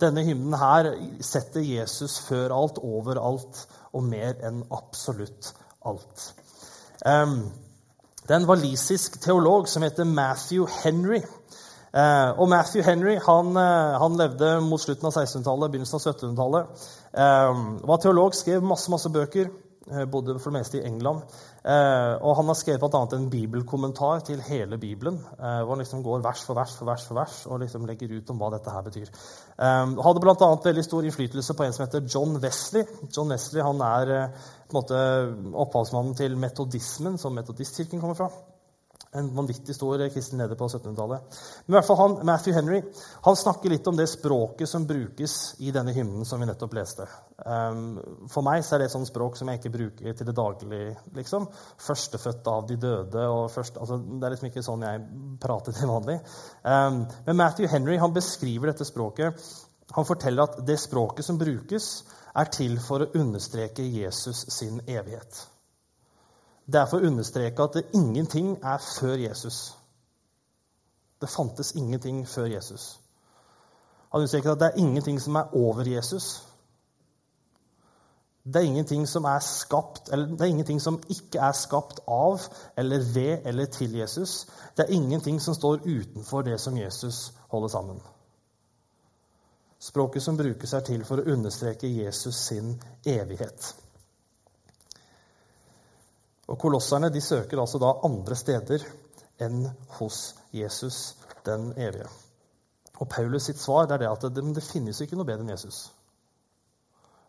Denne 0.00 0.24
hymnen 0.24 0.56
her 0.60 0.90
setter 1.24 1.64
Jesus 1.64 2.18
før 2.24 2.52
alt, 2.56 2.80
over 2.84 3.20
alt 3.20 3.62
og 3.92 4.04
mer 4.04 4.40
enn 4.44 4.64
absolutt 4.72 5.52
alt. 5.88 6.26
Um, 7.04 7.38
det 8.26 8.34
er 8.34 8.40
en 8.40 8.48
walisisk 8.48 9.20
teolog 9.22 9.68
som 9.68 9.84
heter 9.86 10.08
Matthew 10.08 10.66
Henry. 10.82 11.22
Eh, 11.96 12.30
og 12.36 12.50
Matthew 12.52 12.84
Henry 12.84 13.16
han, 13.24 13.54
eh, 13.56 13.98
han 14.02 14.18
levde 14.20 14.56
mot 14.60 14.80
slutten 14.82 15.08
av 15.08 15.14
1600-tallet, 15.14 15.72
begynnelsen 15.72 15.96
av 15.96 16.02
1700-tallet. 16.02 16.88
Eh, 17.24 17.60
var 17.88 18.02
teolog, 18.02 18.34
skrev 18.36 18.64
masse, 18.64 18.90
masse 18.92 19.12
bøker. 19.12 19.54
Bodde 20.10 20.34
for 20.42 20.50
det 20.50 20.58
meste 20.58 20.80
i 20.80 20.82
England. 20.82 21.20
Og 21.62 22.32
han 22.34 22.48
har 22.50 22.56
skrevet 22.58 22.82
bl.a. 22.82 23.02
en 23.14 23.28
bibelkommentar 23.30 24.24
til 24.26 24.40
hele 24.42 24.80
Bibelen. 24.82 25.20
Hvor 25.38 25.70
han 25.70 25.78
liksom 25.78 26.02
går 26.02 26.24
vers 26.24 26.42
for 26.42 26.58
vers 26.58 26.72
for 26.74 26.90
vers 26.90 27.04
for 27.06 27.14
vers 27.20 27.36
og 27.46 27.60
liksom 27.62 27.86
legger 27.86 28.16
ut 28.16 28.32
om 28.34 28.40
hva 28.40 28.48
dette 28.56 28.74
her 28.74 28.82
betyr. 28.82 29.06
Eh, 29.06 29.94
hadde 30.08 30.24
bl.a. 30.24 30.50
veldig 30.64 30.84
stor 30.88 31.06
innflytelse 31.06 31.54
på 31.54 31.68
en 31.68 31.78
som 31.78 31.86
heter 31.86 32.02
John 32.02 32.34
Wesley. 32.42 32.82
John 33.14 33.30
Wesley 33.30 33.62
han 33.62 33.86
er 33.92 34.12
på 34.66 34.74
en 34.74 34.80
måte 34.80 35.06
opphavsmannen 35.54 36.18
til 36.18 36.34
metodismen, 36.34 37.14
som 37.22 37.38
metodistkirken 37.38 38.02
kommer 38.02 38.18
fra. 38.18 38.32
En 39.16 39.28
vanvittig 39.36 39.74
stor 39.76 40.02
kristen 40.12 40.40
leder 40.40 40.58
på 40.58 40.68
1700-tallet. 40.68 41.36
Men 41.66 41.74
i 41.74 41.76
hvert 41.78 41.88
fall 41.88 42.00
han, 42.00 42.16
Matthew 42.28 42.56
Henry 42.56 42.80
han 43.24 43.38
snakker 43.38 43.72
litt 43.72 43.86
om 43.90 43.96
det 43.98 44.08
språket 44.10 44.68
som 44.68 44.86
brukes 44.88 45.54
i 45.64 45.72
denne 45.74 45.94
hymnen 45.96 46.26
som 46.28 46.42
vi 46.42 46.48
nettopp 46.48 46.76
leste. 46.76 47.08
Um, 47.38 47.98
for 48.32 48.46
meg 48.46 48.64
så 48.64 48.76
er 48.76 48.82
det 48.82 48.90
et 48.90 48.96
sånt 48.96 49.10
språk 49.10 49.38
som 49.38 49.50
jeg 49.50 49.60
ikke 49.60 49.74
bruker 49.76 50.18
til 50.18 50.28
det 50.28 50.36
daglige. 50.36 50.96
liksom. 51.16 51.48
Førstefødt 51.86 52.52
av 52.52 52.68
de 52.68 52.76
døde. 52.76 53.28
og 53.28 53.50
først, 53.50 53.80
altså, 53.80 53.98
Det 53.98 54.26
er 54.26 54.36
liksom 54.36 54.50
ikke 54.50 54.66
sånn 54.66 54.86
jeg 54.86 55.06
prater 55.40 55.72
til 55.72 55.90
vanlig. 55.90 56.20
Um, 56.62 57.04
men 57.26 57.40
Matthew 57.40 57.68
Henry 57.72 57.98
han 57.98 58.14
beskriver 58.14 58.72
dette 58.72 58.84
språket. 58.84 59.42
Han 59.94 60.04
forteller 60.04 60.42
at 60.42 60.66
det 60.66 60.80
språket 60.82 61.24
som 61.24 61.38
brukes, 61.38 62.04
er 62.36 62.48
til 62.52 62.78
for 62.84 63.00
å 63.00 63.12
understreke 63.16 63.84
Jesus 63.86 64.44
sin 64.52 64.80
evighet. 64.86 65.55
Det 66.66 66.80
er 66.80 66.88
for 66.90 66.98
å 66.98 67.10
understreke 67.10 67.62
at 67.62 67.78
det 67.78 67.84
ingenting 67.94 68.56
er 68.64 68.82
før 68.82 69.14
Jesus. 69.22 69.76
Det 71.20 71.30
fantes 71.30 71.74
ingenting 71.78 72.24
før 72.28 72.50
Jesus. 72.50 72.96
Han 74.10 74.20
understreker 74.20 74.52
at 74.52 74.60
det 74.60 74.66
er 74.72 74.82
ingenting 74.82 75.20
som 75.20 75.36
er 75.36 75.54
over 75.54 75.88
Jesus. 75.88 76.42
Det 78.46 78.56
er 78.56 78.66
ingenting 78.66 79.08
som 79.08 79.24
er 79.24 79.38
skapt, 79.42 80.08
eller 80.12 80.26
det 80.26 80.40
er 80.40 80.52
ingenting 80.54 80.80
som 80.82 81.00
ikke 81.10 81.40
er 81.42 81.52
skapt 81.52 82.00
av 82.06 82.42
eller 82.78 83.02
ved 83.14 83.46
eller 83.46 83.64
til 83.64 83.96
Jesus. 83.98 84.46
Det 84.76 84.84
er 84.86 84.94
ingenting 84.94 85.40
som 85.42 85.54
står 85.54 85.80
utenfor 85.86 86.42
det 86.42 86.60
som 86.60 86.78
Jesus 86.78 87.32
holder 87.48 87.68
sammen. 87.68 88.00
Språket 89.78 90.22
som 90.22 90.36
brukes, 90.36 90.72
er 90.72 90.80
til 90.80 91.04
for 91.04 91.20
å 91.20 91.32
understreke 91.32 91.90
Jesus 91.90 92.38
sin 92.48 92.76
evighet. 93.06 93.74
Og 96.46 96.58
Kolosserne 96.62 97.10
de 97.10 97.20
søker 97.20 97.58
altså 97.60 97.80
da 97.82 97.96
andre 98.06 98.36
steder 98.38 98.84
enn 99.42 99.66
hos 99.98 100.36
Jesus 100.54 101.16
den 101.46 101.72
evige. 101.76 102.08
Og 102.96 103.08
Paulus 103.12 103.48
sitt 103.48 103.60
svar 103.60 103.86
det 103.86 103.98
er 103.98 104.04
det 104.04 104.12
at 104.12 104.26
det, 104.34 104.44
det 104.56 104.64
finnes 104.64 105.00
ikke 105.02 105.18
noe 105.18 105.28
bedre 105.28 105.44
enn 105.44 105.52
Jesus. 105.52 105.86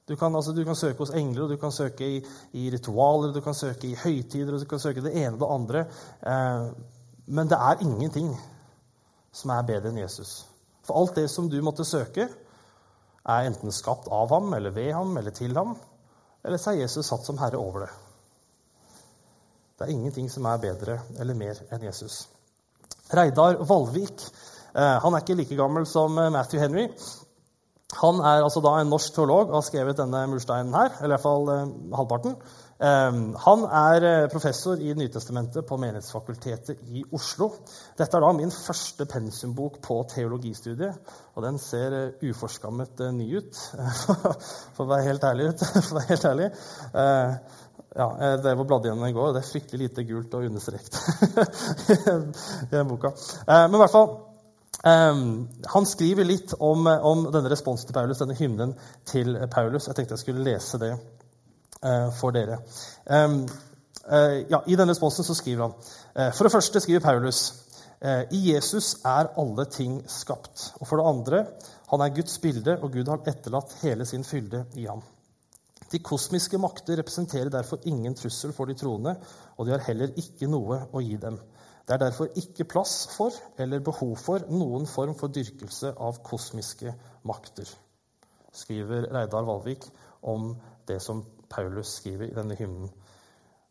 Du 0.07 0.15
kan, 0.15 0.35
altså, 0.35 0.53
du 0.55 0.63
kan 0.63 0.77
søke 0.79 1.01
hos 1.03 1.11
engler, 1.11 1.43
og 1.43 1.49
du 1.51 1.57
kan 1.59 1.73
søke 1.75 2.07
i, 2.07 2.19
i, 2.55 2.69
ritualer, 2.71 3.33
du 3.35 3.41
kan 3.43 3.55
søke 3.57 3.89
i 3.89 3.97
høytider, 3.99 4.53
og 4.55 4.61
du 4.63 4.69
kan 4.69 4.79
søke 4.79 5.03
det 5.03 5.11
ene 5.11 5.33
og 5.35 5.41
det 5.41 5.49
andre. 5.51 5.81
Eh, 6.23 6.67
men 7.27 7.49
det 7.51 7.57
er 7.59 7.83
ingenting 7.83 8.29
som 9.35 9.51
er 9.51 9.67
bedre 9.67 9.91
enn 9.91 9.99
Jesus. 9.99 10.45
For 10.87 10.95
alt 10.95 11.19
det 11.19 11.27
som 11.33 11.49
du 11.51 11.59
måtte 11.65 11.83
søke, 11.83 12.29
er 13.27 13.49
enten 13.49 13.75
skapt 13.75 14.07
av 14.07 14.31
ham, 14.31 14.53
eller 14.55 14.71
ved 14.71 14.93
ham, 14.95 15.11
eller 15.19 15.35
til 15.35 15.57
ham, 15.59 15.75
eller 16.45 16.61
så 16.61 16.71
er 16.71 16.85
Jesus 16.85 17.09
satt 17.11 17.27
som 17.27 17.41
herre 17.41 17.59
over 17.59 17.83
det. 17.83 17.91
Det 19.77 19.85
er 19.85 19.93
ingenting 19.93 20.25
som 20.33 20.45
er 20.49 20.57
bedre 20.57 20.97
eller 21.21 21.37
mer 21.37 21.59
enn 21.69 21.83
Jesus. 21.85 22.23
Reidar 23.13 23.59
Valvik 23.69 24.23
eh, 24.73 24.95
han 25.03 25.13
er 25.13 25.21
ikke 25.21 25.37
like 25.37 25.57
gammel 25.59 25.85
som 25.85 26.17
eh, 26.17 26.31
Matthew 26.33 26.63
Henry. 26.63 26.87
Han 28.01 28.17
er 28.19 28.41
altså 28.41 28.59
da 28.65 28.73
en 28.81 28.89
norsk 28.89 29.13
teolog 29.15 29.51
og 29.51 29.59
har 29.59 29.67
skrevet 29.67 29.99
denne 29.99 30.25
mursteinen 30.31 30.73
her. 30.73 30.97
eller 30.97 31.13
i 31.13 31.13
hvert 31.13 31.27
fall 31.27 31.51
eh, 31.53 31.75
halvparten. 31.99 32.39
Han 32.77 33.63
er 33.73 34.27
professor 34.29 34.77
i 34.77 34.91
Nytestamentet 34.93 35.65
på 35.65 35.79
Menighetsfakultetet 35.81 36.83
i 36.93 37.01
Oslo. 37.09 37.47
Dette 37.97 38.19
er 38.19 38.21
da 38.21 38.29
min 38.37 38.53
første 38.53 39.07
pensumbok 39.09 39.79
på 39.81 39.97
teologistudiet, 40.11 41.09
og 41.33 41.41
den 41.47 41.57
ser 41.57 41.95
uforskammet 42.21 43.01
ny 43.17 43.31
ut, 43.39 43.63
for 44.77 44.85
å 44.85 44.91
være 44.91 45.07
helt 45.09 45.25
ærlig. 45.25 45.49
Ut, 45.55 45.65
For 45.87 45.95
å 45.95 45.97
være 45.97 46.11
helt 46.11 46.29
ærlig. 46.29 46.51
Ja, 47.97 48.07
jeg 48.21 48.41
drev 48.43 48.59
og 48.61 48.85
gjennom 48.85 49.07
i 49.07 49.13
går, 49.15 49.31
og 49.31 49.33
det 49.33 49.41
er 49.41 49.47
fryktelig 49.47 49.87
lite 49.87 50.03
gult 50.05 50.33
og 50.37 50.43
understreket 50.45 50.97
i 52.77 52.81
boka. 52.85 53.09
Eh, 53.41 53.63
men 53.65 53.77
i 53.77 53.81
hvert 53.81 53.93
fall 53.95 54.11
um, 54.85 55.23
Han 55.73 55.87
skriver 55.89 56.27
litt 56.29 56.53
om, 56.61 56.85
om, 56.85 57.23
denne 57.33 57.49
responsen 57.49 57.89
til 57.89 57.97
Paulus, 57.97 58.21
denne 58.21 58.37
hymnen 58.37 58.75
til 59.09 59.33
Paulus. 59.49 59.89
Jeg 59.89 59.97
tenkte 59.97 60.13
jeg 60.13 60.25
skulle 60.27 60.45
lese 60.45 60.81
det 60.83 60.91
uh, 60.93 62.13
for 62.19 62.37
dere. 62.37 62.59
Um, 63.09 63.41
uh, 64.05 64.37
ja, 64.45 64.61
I 64.61 64.77
denne 64.77 64.93
responsen 64.93 65.25
så 65.25 65.33
skriver 65.39 65.65
han 65.65 66.31
For 66.37 66.45
det 66.45 66.53
første 66.53 66.83
skriver 66.83 67.05
Paulus 67.05 67.47
i 68.29 68.39
Jesus 68.51 68.99
er 69.09 69.31
alle 69.41 69.63
ting 69.73 70.03
skapt. 70.05 70.67
Og 70.77 70.85
for 70.85 71.01
det 71.01 71.09
andre 71.09 71.39
han 71.89 72.03
er 72.05 72.13
Guds 72.13 72.37
bilde, 72.43 72.77
og 72.77 72.91
Gud 72.93 73.09
har 73.09 73.25
etterlatt 73.25 73.73
hele 73.81 74.05
sin 74.05 74.25
fylde 74.27 74.67
i 74.77 74.85
ham. 74.85 75.01
De 75.91 75.99
kosmiske 76.03 76.59
makter 76.59 76.99
representerer 76.99 77.51
derfor 77.53 77.85
ingen 77.87 78.15
trussel 78.17 78.51
for 78.55 78.67
de 78.67 78.75
troende, 78.75 79.15
og 79.55 79.67
de 79.67 79.73
har 79.75 79.85
heller 79.87 80.11
ikke 80.19 80.49
noe 80.51 80.81
å 80.91 81.03
gi 81.03 81.15
dem. 81.21 81.39
Det 81.87 81.95
er 81.95 82.01
derfor 82.01 82.33
ikke 82.35 82.67
plass 82.67 83.05
for 83.13 83.35
eller 83.63 83.79
behov 83.79 84.17
for 84.19 84.43
noen 84.51 84.87
form 84.91 85.15
for 85.15 85.31
dyrkelse 85.31 85.93
av 85.95 86.19
kosmiske 86.27 86.91
makter, 87.27 87.69
skriver 88.51 89.07
Reidar 89.15 89.47
Valvik 89.47 89.87
om 90.27 90.51
det 90.87 90.99
som 91.03 91.23
Paulus 91.47 91.95
skriver 92.01 92.27
i 92.27 92.35
denne 92.35 92.57
hymnen. 92.59 92.91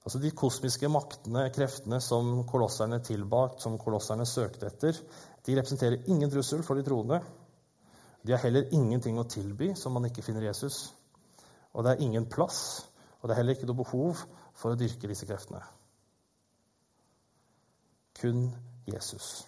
Altså 0.07 0.21
De 0.23 0.31
kosmiske 0.31 0.89
maktene, 0.89 1.49
kreftene 1.53 1.99
som 2.01 2.45
kolosserne 2.49 3.03
tilbake, 3.05 3.61
som 3.61 3.77
kolosserne 3.77 4.25
søkte 4.25 4.71
etter, 4.71 4.97
de 5.45 5.57
representerer 5.59 6.07
ingen 6.09 6.31
trussel 6.33 6.63
for 6.65 6.79
de 6.79 6.87
troende. 6.87 7.21
De 8.25 8.33
har 8.33 8.41
heller 8.47 8.71
ingenting 8.75 9.19
å 9.19 9.27
tilby 9.29 9.75
som 9.77 9.93
man 9.93 10.09
ikke 10.09 10.25
finner 10.25 10.47
Jesus. 10.47 10.87
Og 11.77 11.85
det 11.85 11.93
er 11.93 12.05
ingen 12.07 12.27
plass, 12.33 12.87
og 13.21 13.29
det 13.29 13.35
er 13.35 13.43
heller 13.43 13.57
ikke 13.57 13.69
noe 13.69 13.83
behov 13.83 14.23
for 14.57 14.73
å 14.73 14.79
dyrke 14.81 15.11
disse 15.11 15.29
kreftene. 15.29 15.61
Kun 18.17 18.49
Jesus. 18.89 19.45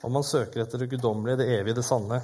Om 0.00 0.14
man 0.14 0.24
søker 0.24 0.62
etter 0.62 0.80
det 0.80 0.92
guddommelige, 0.94 1.40
det 1.42 1.48
evige, 1.58 1.80
det 1.80 1.84
sanne, 1.84 2.20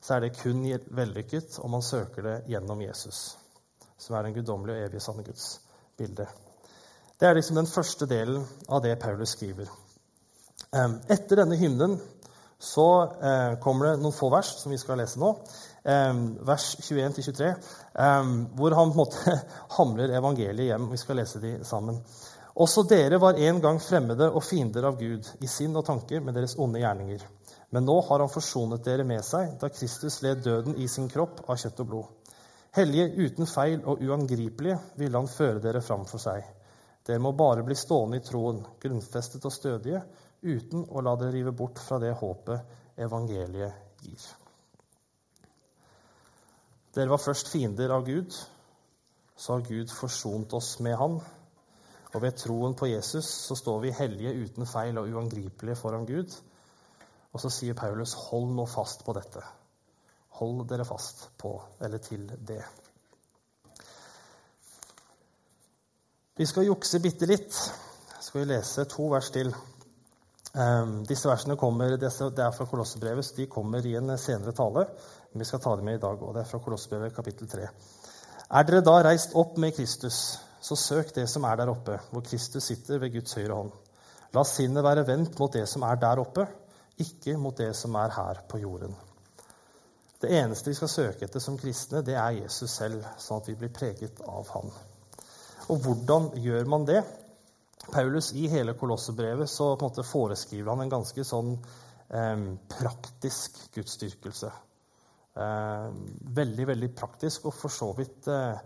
så 0.00 0.14
er 0.14 0.24
det 0.24 0.36
kun 0.38 0.62
vellykket 0.96 1.58
om 1.60 1.74
man 1.74 1.82
søker 1.84 2.24
det 2.24 2.36
gjennom 2.48 2.80
Jesus, 2.80 3.36
som 3.98 4.16
er 4.16 4.24
den 4.24 4.38
guddommelige 4.38 4.78
og 4.78 4.86
evige 4.86 5.04
sanne 5.04 5.26
Guds 5.26 5.50
bilde. 5.98 6.28
Det 7.20 7.28
er 7.28 7.36
liksom 7.36 7.58
den 7.58 7.68
første 7.68 8.06
delen 8.08 8.46
av 8.68 8.80
det 8.86 8.94
Paulus 9.02 9.34
skriver. 9.34 9.68
Etter 10.72 11.42
denne 11.42 11.58
hymnen 11.60 11.98
så 12.60 13.02
eh, 13.02 13.58
kommer 13.60 13.86
det 13.86 14.02
noen 14.02 14.12
få 14.12 14.28
vers 14.32 14.50
som 14.60 14.72
vi 14.72 14.78
skal 14.78 15.00
lese 15.00 15.20
nå. 15.20 15.30
Eh, 15.82 16.18
vers 16.44 16.66
21-23, 16.84 17.46
eh, 17.48 18.32
hvor 18.58 18.76
han 18.76 18.92
på 18.92 18.98
en 18.98 19.00
måte 19.00 19.36
hamler 19.78 20.12
evangeliet 20.18 20.68
hjem. 20.68 20.90
Vi 20.92 21.00
skal 21.00 21.22
lese 21.22 21.40
de 21.40 21.54
sammen. 21.64 22.02
Også 22.60 22.84
dere 22.84 23.16
var 23.22 23.38
en 23.40 23.62
gang 23.64 23.80
fremmede 23.80 24.28
og 24.28 24.44
fiender 24.44 24.84
av 24.84 24.98
Gud 25.00 25.28
i 25.40 25.48
sinn 25.48 25.76
og 25.78 25.86
tanke 25.86 26.20
med 26.20 26.36
deres 26.36 26.58
onde 26.60 26.82
gjerninger. 26.82 27.24
Men 27.72 27.86
nå 27.86 27.96
har 28.10 28.20
han 28.20 28.32
forsonet 28.32 28.84
dere 28.84 29.06
med 29.08 29.24
seg, 29.24 29.54
da 29.60 29.70
Kristus 29.72 30.18
led 30.20 30.42
døden 30.44 30.76
i 30.76 30.88
sin 30.90 31.08
kropp 31.08 31.44
av 31.46 31.56
kjøtt 31.62 31.80
og 31.80 31.92
blod. 31.92 32.32
Hellige, 32.76 33.08
uten 33.24 33.48
feil 33.48 33.80
og 33.88 34.02
uangripelige 34.04 34.76
ville 35.00 35.16
han 35.16 35.30
føre 35.30 35.62
dere 35.62 35.80
fram 35.82 36.04
for 36.10 36.20
seg. 36.22 36.44
Dere 37.06 37.22
må 37.22 37.32
bare 37.32 37.64
bli 37.64 37.74
stående 37.78 38.20
i 38.20 38.26
troen, 38.26 38.60
grunnfestet 38.82 39.46
og 39.48 39.54
stødige, 39.54 40.02
uten 40.42 40.86
å 40.88 41.02
la 41.04 41.16
det 41.20 41.30
rive 41.34 41.52
bort 41.56 41.80
fra 41.82 41.98
det 42.02 42.12
håpet 42.20 43.00
evangeliet 43.00 44.04
gir. 44.04 44.24
Dere 46.94 47.12
var 47.12 47.22
først 47.22 47.52
fiender 47.52 47.92
av 47.94 48.06
Gud. 48.06 48.34
Så 49.36 49.54
har 49.54 49.66
Gud 49.68 49.92
forsont 49.94 50.52
oss 50.58 50.78
med 50.84 50.96
Han. 50.98 51.20
Og 52.10 52.22
ved 52.22 52.36
troen 52.40 52.74
på 52.74 52.88
Jesus 52.90 53.28
så 53.46 53.54
står 53.56 53.80
vi 53.84 53.94
hellige 53.94 54.34
uten 54.42 54.66
feil 54.66 54.98
og 54.98 55.08
uangripelige 55.08 55.78
foran 55.78 56.06
Gud. 56.08 56.34
Og 57.30 57.40
så 57.40 57.50
sier 57.54 57.78
Paulus, 57.78 58.16
hold 58.30 58.50
nå 58.56 58.66
fast 58.66 59.04
på 59.06 59.14
dette. 59.14 59.42
Hold 60.40 60.64
dere 60.68 60.86
fast 60.88 61.28
på, 61.38 61.54
eller 61.80 62.02
til 62.02 62.26
det. 62.48 62.62
Vi 66.40 66.46
skal 66.46 66.66
jukse 66.66 66.98
bitte 67.04 67.28
litt. 67.30 67.54
Skal 68.20 68.42
vi 68.42 68.48
lese 68.50 68.86
to 68.90 69.06
vers 69.12 69.30
til. 69.30 69.54
Um, 70.50 71.04
disse 71.06 71.28
versene 71.30 71.54
kommer, 71.54 71.94
det 71.94 72.10
er 72.10 72.54
fra 72.56 72.66
Kolossebrevet, 72.66 73.24
så 73.24 73.36
de 73.36 73.46
kommer 73.50 73.84
i 73.86 73.94
en 73.98 74.16
senere 74.18 74.54
tale. 74.56 74.86
Men 75.30 75.44
vi 75.44 75.46
skal 75.46 75.62
ta 75.62 75.76
dem 75.76 75.86
med 75.86 76.00
i 76.00 76.02
dag, 76.02 76.22
og 76.22 76.34
det 76.34 76.42
er 76.42 76.48
fra 76.50 76.62
Kolossebrevet 76.64 77.14
kapittel 77.14 77.50
3. 77.50 77.68
Er 78.50 78.66
dere 78.66 78.82
da 78.82 78.96
reist 79.06 79.36
opp 79.38 79.60
med 79.62 79.76
Kristus, 79.76 80.40
så 80.60 80.76
søk 80.76 81.14
det 81.14 81.28
som 81.30 81.46
er 81.46 81.60
der 81.60 81.70
oppe, 81.70 82.00
hvor 82.10 82.24
Kristus 82.26 82.66
sitter 82.66 82.98
ved 82.98 83.14
Guds 83.14 83.36
høyre 83.38 83.54
hånd. 83.54 83.70
La 84.34 84.42
sinnet 84.46 84.84
være 84.84 85.06
vendt 85.06 85.38
mot 85.38 85.54
det 85.54 85.68
som 85.70 85.86
er 85.86 86.02
der 86.02 86.22
oppe, 86.22 86.48
ikke 87.00 87.36
mot 87.38 87.56
det 87.56 87.70
som 87.78 87.94
er 87.98 88.10
her 88.14 88.42
på 88.50 88.58
jorden. 88.58 88.96
Det 90.20 90.34
eneste 90.36 90.68
vi 90.68 90.76
skal 90.76 90.90
søke 90.92 91.24
etter 91.24 91.40
som 91.40 91.56
kristne, 91.58 92.02
det 92.04 92.18
er 92.18 92.42
Jesus 92.42 92.74
selv, 92.74 93.06
sånn 93.22 93.40
at 93.40 93.48
vi 93.48 93.56
blir 93.62 93.72
preget 93.72 94.18
av 94.28 94.50
han. 94.52 94.74
Og 95.70 95.78
hvordan 95.84 96.28
gjør 96.42 96.68
man 96.68 96.84
det? 96.88 97.00
Paulus 97.88 98.32
i 98.32 98.48
hele 98.48 98.74
Kolossebrevet 98.74 99.50
så 99.50 99.76
på 99.76 99.84
en 99.86 99.90
måte 99.90 100.06
foreskriver 100.06 100.70
han 100.72 100.84
en 100.84 100.92
ganske 100.92 101.24
sånn 101.24 101.54
eh, 101.56 102.42
praktisk 102.76 103.56
gudsdyrkelse. 103.74 104.50
Eh, 105.40 105.86
veldig, 106.40 106.66
veldig 106.72 106.90
praktisk, 106.98 107.48
og 107.48 107.56
for 107.56 107.72
så 107.72 107.92
vidt 107.96 108.28
eh, 108.28 108.60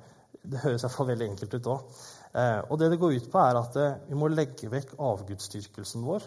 Det 0.45 0.61
høres 0.61 0.83
iallfall 0.85 1.07
veldig 1.13 1.29
enkelt 1.31 1.55
ut 1.57 1.69
òg. 1.73 1.99
Eh, 2.35 2.61
og 2.69 2.79
det 2.81 2.91
det 2.93 3.01
går 3.01 3.15
ut 3.15 3.29
på, 3.33 3.41
er 3.41 3.61
at 3.61 3.77
eh, 3.81 4.01
vi 4.11 4.19
må 4.19 4.29
legge 4.29 4.69
vekk 4.73 4.97
avgudsdyrkelsen 4.99 6.05
vår. 6.05 6.27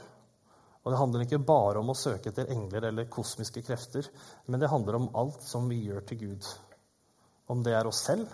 Og 0.84 0.94
det 0.94 1.00
handler 1.02 1.26
ikke 1.26 1.44
bare 1.44 1.82
om 1.82 1.92
å 1.92 1.98
søke 1.98 2.32
etter 2.32 2.50
engler 2.54 2.88
eller 2.88 3.10
kosmiske 3.12 3.62
krefter, 3.68 4.08
men 4.48 4.62
det 4.62 4.72
handler 4.72 5.02
om 5.02 5.10
alt 5.20 5.44
som 5.44 5.68
vi 5.68 5.82
gjør 5.84 6.06
til 6.08 6.22
Gud. 6.22 6.48
Om 7.52 7.66
det 7.66 7.76
er 7.76 7.90
oss 7.90 8.06
selv 8.08 8.32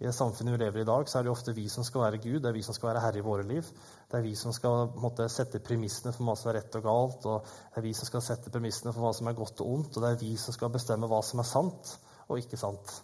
i 0.00 0.06
det 0.06 0.14
samfunnet 0.16 0.54
vi 0.54 0.58
lever 0.62 0.80
i 0.80 0.82
i 0.82 0.88
dag, 0.88 1.08
så 1.08 1.18
er 1.18 1.26
det 1.26 1.32
ofte 1.32 1.52
vi 1.52 1.66
som 1.68 1.84
skal 1.84 2.06
være 2.06 2.22
Gud, 2.24 2.38
det 2.40 2.48
er 2.48 2.56
vi 2.56 2.62
som 2.64 2.72
skal 2.72 2.88
være 2.88 3.02
herre 3.04 3.20
i 3.20 3.24
våre 3.24 3.44
liv. 3.44 3.66
Det 4.08 4.16
er 4.16 4.24
vi 4.24 4.32
som 4.38 4.54
skal 4.56 4.94
måtte, 4.96 5.26
sette 5.28 5.60
premissene 5.60 6.14
for 6.16 6.24
hva 6.24 6.36
som 6.40 6.48
er 6.48 6.56
rett 6.56 6.78
og 6.78 6.86
galt, 6.86 7.26
og 7.28 7.44
det 7.44 7.82
er 7.82 7.84
vi 7.84 7.92
som 7.98 8.08
skal 8.08 8.24
sette 8.24 8.52
premissene 8.54 8.94
for 8.96 9.04
hva 9.04 9.10
som 9.18 9.28
er 9.28 9.36
godt 9.36 9.60
og 9.60 9.74
ondt, 9.74 9.98
og 9.98 10.06
det 10.06 10.14
er 10.14 10.22
vi 10.22 10.30
som 10.40 10.56
skal 10.56 10.72
bestemme 10.72 11.10
hva 11.10 11.20
som 11.26 11.42
er 11.42 11.48
sant 11.50 11.92
og 12.30 12.40
ikke 12.40 12.56
sant. 12.60 12.94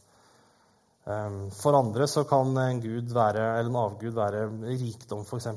Ehm, 1.07 1.51
for 1.55 1.77
andre 1.77 2.07
så 2.09 2.25
kan 2.25 2.57
en 2.63 2.81
gud 2.81 3.13
være, 3.15 3.45
eller 3.59 3.71
en 3.71 3.83
avgud 3.83 4.17
være 4.17 4.47
rikdom, 4.81 5.27
f.eks. 5.27 5.51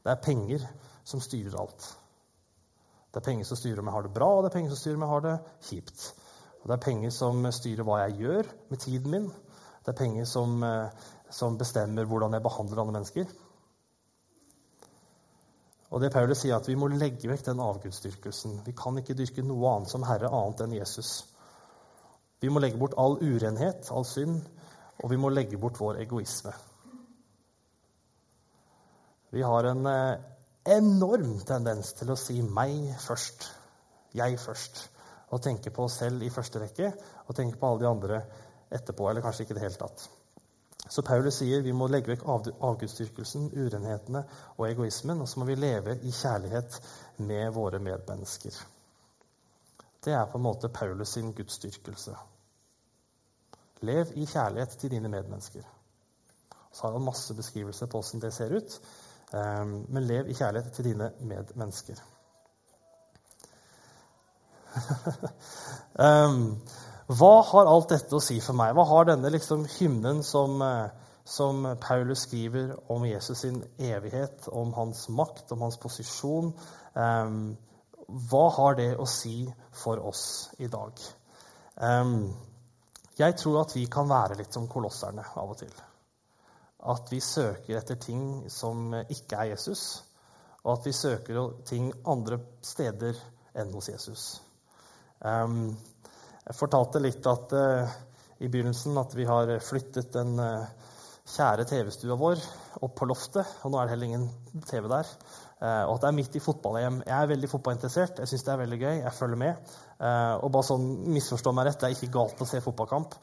Det 0.00 0.10
er 0.12 0.24
penger 0.24 0.66
som 1.04 1.22
styrer 1.22 1.60
alt. 1.60 1.86
Det 3.10 3.22
er 3.22 3.26
penger 3.26 3.46
som 3.46 3.58
styrer 3.58 3.80
om 3.82 3.86
jeg 3.86 3.96
har 3.96 4.08
det 4.08 4.14
bra, 4.18 4.32
og 4.34 4.42
det 4.42 4.50
er 4.50 4.56
penger 4.58 4.74
som 4.74 4.82
styrer 4.82 4.98
om 4.98 5.06
jeg 5.06 5.14
har 5.14 5.24
det 5.28 5.36
kjipt. 5.68 6.04
Og 6.60 6.66
det 6.68 6.76
er 6.76 6.84
penger 6.84 7.14
som 7.14 7.46
styrer 7.54 7.86
hva 7.86 8.02
jeg 8.02 8.18
gjør 8.24 8.50
med 8.70 8.82
tiden 8.82 9.14
min. 9.14 9.30
Det 9.84 9.92
er 9.92 9.98
penger 9.98 10.26
som, 10.28 10.62
eh, 10.62 10.90
som 11.30 11.58
bestemmer 11.58 12.04
hvordan 12.04 12.36
jeg 12.36 12.44
behandler 12.44 12.82
andre 12.82 12.98
mennesker. 12.98 13.30
Og 15.90 16.00
det 16.00 16.12
Paulus 16.14 16.38
sier, 16.44 16.54
at 16.56 16.68
vi 16.68 16.76
må 16.78 16.86
legge 16.92 17.28
vekk 17.30 17.48
den 17.48 17.62
avgudsdyrkelsen. 17.64 18.60
Vi 18.66 18.74
kan 18.78 18.98
ikke 19.00 19.16
dyrke 19.18 19.42
noe 19.42 19.72
annet 19.74 19.90
som 19.90 20.04
Herre 20.06 20.30
annet 20.30 20.62
enn 20.62 20.76
Jesus. 20.78 21.24
Vi 22.40 22.48
må 22.48 22.62
legge 22.62 22.78
bort 22.78 22.94
all 22.98 23.18
urenhet, 23.18 23.90
all 23.90 24.06
synd, 24.06 24.44
og 25.02 25.10
vi 25.10 25.18
må 25.18 25.32
legge 25.32 25.58
bort 25.58 25.80
vår 25.80 25.98
egoisme. 26.04 26.52
Vi 29.30 29.42
har 29.46 29.66
en 29.70 29.86
eh, 29.86 30.20
enorm 30.76 31.40
tendens 31.46 31.92
til 31.98 32.10
å 32.10 32.18
si 32.18 32.40
'meg 32.42 32.94
først', 32.98 33.50
'jeg 34.14 34.38
først', 34.38 34.88
og 35.30 35.42
tenke 35.42 35.70
på 35.70 35.84
oss 35.84 35.98
selv 36.02 36.22
i 36.22 36.30
første 36.30 36.60
rekke 36.60 36.92
og 37.26 37.36
tenke 37.36 37.58
på 37.58 37.66
alle 37.66 37.80
de 37.80 37.86
andre 37.88 38.22
etterpå, 38.70 39.08
eller 39.10 39.24
kanskje 39.24 39.44
ikke 39.44 39.56
i 39.56 39.58
det 39.58 39.66
hele 39.66 39.80
tatt. 39.80 40.08
Så 40.90 41.02
Paulus 41.06 41.36
sier 41.38 41.62
vi 41.62 41.74
må 41.76 41.86
legge 41.90 42.14
vekk 42.14 42.24
avgudsdyrkelsen, 42.26 43.50
urenhetene 43.54 44.24
og 44.56 44.66
egoismen, 44.70 45.20
og 45.20 45.28
så 45.28 45.40
må 45.40 45.46
vi 45.50 45.58
leve 45.58 45.98
i 46.02 46.10
kjærlighet 46.10 46.80
med 47.18 47.52
våre 47.54 47.78
medmennesker. 47.78 48.56
Det 50.04 50.14
er 50.16 50.26
på 50.26 50.38
en 50.38 50.46
måte 50.46 50.72
Paulus 50.72 51.12
sin 51.14 51.34
gudsdyrkelse. 51.36 52.16
Lev 53.86 54.12
i 54.16 54.26
kjærlighet 54.26 54.78
til 54.80 54.90
dine 54.90 55.08
medmennesker. 55.08 55.62
Så 56.72 56.86
har 56.86 56.92
han 56.92 57.04
masse 57.04 57.34
beskrivelser 57.34 57.86
på 57.86 58.00
hvordan 58.00 58.20
det 58.24 58.32
ser 58.34 58.56
ut. 58.56 58.80
Ehm, 59.34 59.86
men 59.88 60.06
lev 60.06 60.28
i 60.28 60.34
kjærlighet 60.34 60.72
til 60.72 60.84
dine 60.84 61.12
medmennesker. 61.20 62.02
um, 65.98 66.60
hva 67.10 67.40
har 67.42 67.66
alt 67.66 67.90
dette 67.90 68.14
å 68.14 68.22
si 68.22 68.36
for 68.44 68.54
meg? 68.54 68.74
Hva 68.76 68.84
har 68.86 69.08
denne 69.08 69.32
liksom, 69.34 69.64
hymnen 69.80 70.20
som, 70.22 70.60
eh, 70.62 70.92
som, 71.26 71.64
Paulus 71.82 72.22
skriver 72.26 72.76
om 72.92 73.06
Jesus 73.06 73.42
sin 73.42 73.58
evighet, 73.78 74.46
om 74.46 74.70
hans 74.76 75.08
makt, 75.08 75.50
om 75.50 75.64
hans 75.66 75.78
posisjon 75.82 76.52
um, 76.94 77.40
Hva 78.30 78.44
har 78.54 78.78
det 78.78 78.92
å 78.94 79.08
si 79.10 79.42
for 79.82 79.98
oss 80.06 80.22
i 80.62 80.70
dag? 80.70 81.02
Um, 81.82 82.30
jeg 83.18 83.36
tror 83.42 83.64
at 83.64 83.74
vi 83.74 83.88
kan 83.90 84.08
være 84.10 84.38
litt 84.38 84.54
som 84.54 84.70
kolosserne 84.70 85.26
av 85.34 85.50
og 85.50 85.58
til. 85.58 85.74
At 86.94 87.10
vi 87.10 87.18
søker 87.20 87.78
etter 87.80 87.98
ting 88.00 88.46
som 88.50 88.94
ikke 89.02 89.36
er 89.36 89.52
Jesus, 89.56 90.04
og 90.62 90.76
at 90.78 90.86
vi 90.86 90.94
søker 90.94 91.56
ting 91.66 91.90
andre 92.06 92.38
steder 92.62 93.18
enn 93.58 93.74
hos 93.74 93.90
Jesus. 93.90 94.26
Um, 95.20 95.74
jeg 96.46 96.56
fortalte 96.56 97.02
litt 97.02 97.26
at, 97.28 97.52
uh, 97.52 97.98
i 98.40 98.48
begynnelsen 98.48 98.96
at 99.00 99.12
vi 99.16 99.26
har 99.28 99.52
flyttet 99.62 100.12
den 100.14 100.40
uh, 100.40 100.64
kjære 101.30 101.66
TV-stua 101.68 102.16
vår 102.18 102.40
opp 102.80 102.96
på 102.98 103.06
loftet, 103.06 103.46
og 103.62 103.70
nå 103.70 103.78
er 103.78 103.86
det 103.86 103.94
heller 103.94 104.08
ingen 104.08 104.64
TV 104.66 104.88
der. 104.90 105.12
Uh, 105.60 105.84
og 105.84 105.98
at 105.98 106.06
det 106.06 106.08
er 106.08 106.16
midt 106.16 106.40
i 106.40 106.42
fotball-EM. 106.42 107.02
Jeg 107.04 107.16
er 107.16 107.30
veldig 107.34 107.52
fotballinteressert. 107.52 108.22
Jeg 108.22 108.32
syns 108.32 108.46
det 108.46 108.52
er 108.54 108.62
veldig 108.62 108.80
gøy. 108.80 108.96
Jeg 109.02 109.16
følger 109.18 109.42
med. 109.44 109.72
Og 110.00 110.46
bare 110.48 110.64
sånn, 110.64 110.86
misforstå 111.12 111.52
meg 111.52 111.66
rett, 111.68 111.82
det 111.82 111.90
er 111.90 111.92
ikke 111.98 112.14
galt 112.14 112.38
å 112.40 112.46
se 112.48 112.62
fotballkamp. 112.64 113.18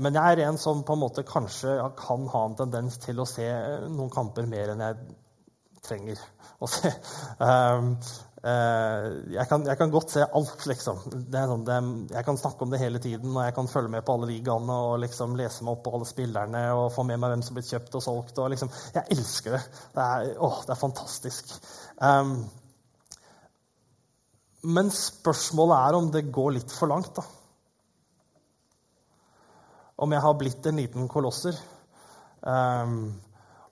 Men 0.00 0.16
jeg 0.16 0.38
er 0.38 0.40
en 0.46 0.56
som 0.56 0.80
på 0.88 0.94
en 0.96 1.02
måte 1.02 1.26
kanskje 1.28 1.74
kan 1.98 2.24
ha 2.32 2.40
en 2.48 2.56
tendens 2.56 2.96
til 3.02 3.20
å 3.20 3.26
se 3.28 3.44
noen 3.84 4.08
kamper 4.14 4.48
mer 4.48 4.72
enn 4.72 4.80
jeg 4.80 4.96
trenger 5.84 6.22
å 6.64 6.70
se. 6.72 6.94
Um, 8.40 9.32
jeg, 9.34 9.44
kan, 9.50 9.66
jeg, 9.68 9.76
kan, 9.76 9.90
godt 9.92 10.14
se 10.14 10.22
alt, 10.24 10.62
liksom. 10.70 11.02
Sånn, 11.04 11.64
det, 11.66 11.74
jeg 12.14 12.24
kan 12.24 12.38
snakke 12.40 12.64
om 12.64 12.70
det 12.72 12.80
hele 12.80 13.00
tiden, 13.02 13.34
og 13.34 13.42
jeg 13.44 13.56
kan 13.58 13.68
følge 13.68 13.92
med 13.92 14.06
på 14.06 14.14
alle 14.16 14.30
ligaene 14.30 14.76
og 14.86 14.94
liksom 15.02 15.34
lese 15.36 15.66
meg 15.66 15.74
opp 15.74 15.82
på 15.84 15.92
alle 15.98 16.08
spillerne 16.08 16.62
og 16.72 16.86
få 16.94 17.04
med 17.04 17.20
meg 17.20 17.34
hvem 17.34 17.44
som 17.44 17.58
blir 17.58 17.68
kjøpt 17.68 17.98
og 18.00 18.04
solgt. 18.06 18.40
Og 18.40 18.48
liksom, 18.54 18.72
jeg 18.96 19.18
elsker 19.18 19.58
det. 19.58 19.60
Det 19.92 20.06
er, 20.06 20.32
å, 20.40 20.50
det 20.64 20.72
er 20.72 20.80
fantastisk. 20.80 21.52
Um, 22.00 22.32
men 24.72 24.90
spørsmålet 24.92 25.76
er 25.76 26.00
om 26.00 26.10
det 26.16 26.26
går 26.32 26.56
litt 26.56 26.72
for 26.72 26.88
langt. 26.88 27.12
da. 27.20 27.26
Om 30.00 30.16
jeg 30.16 30.24
har 30.24 30.40
blitt 30.40 30.66
en 30.72 30.80
liten 30.80 31.12
kolosser. 31.12 31.60
Um, 32.40 33.20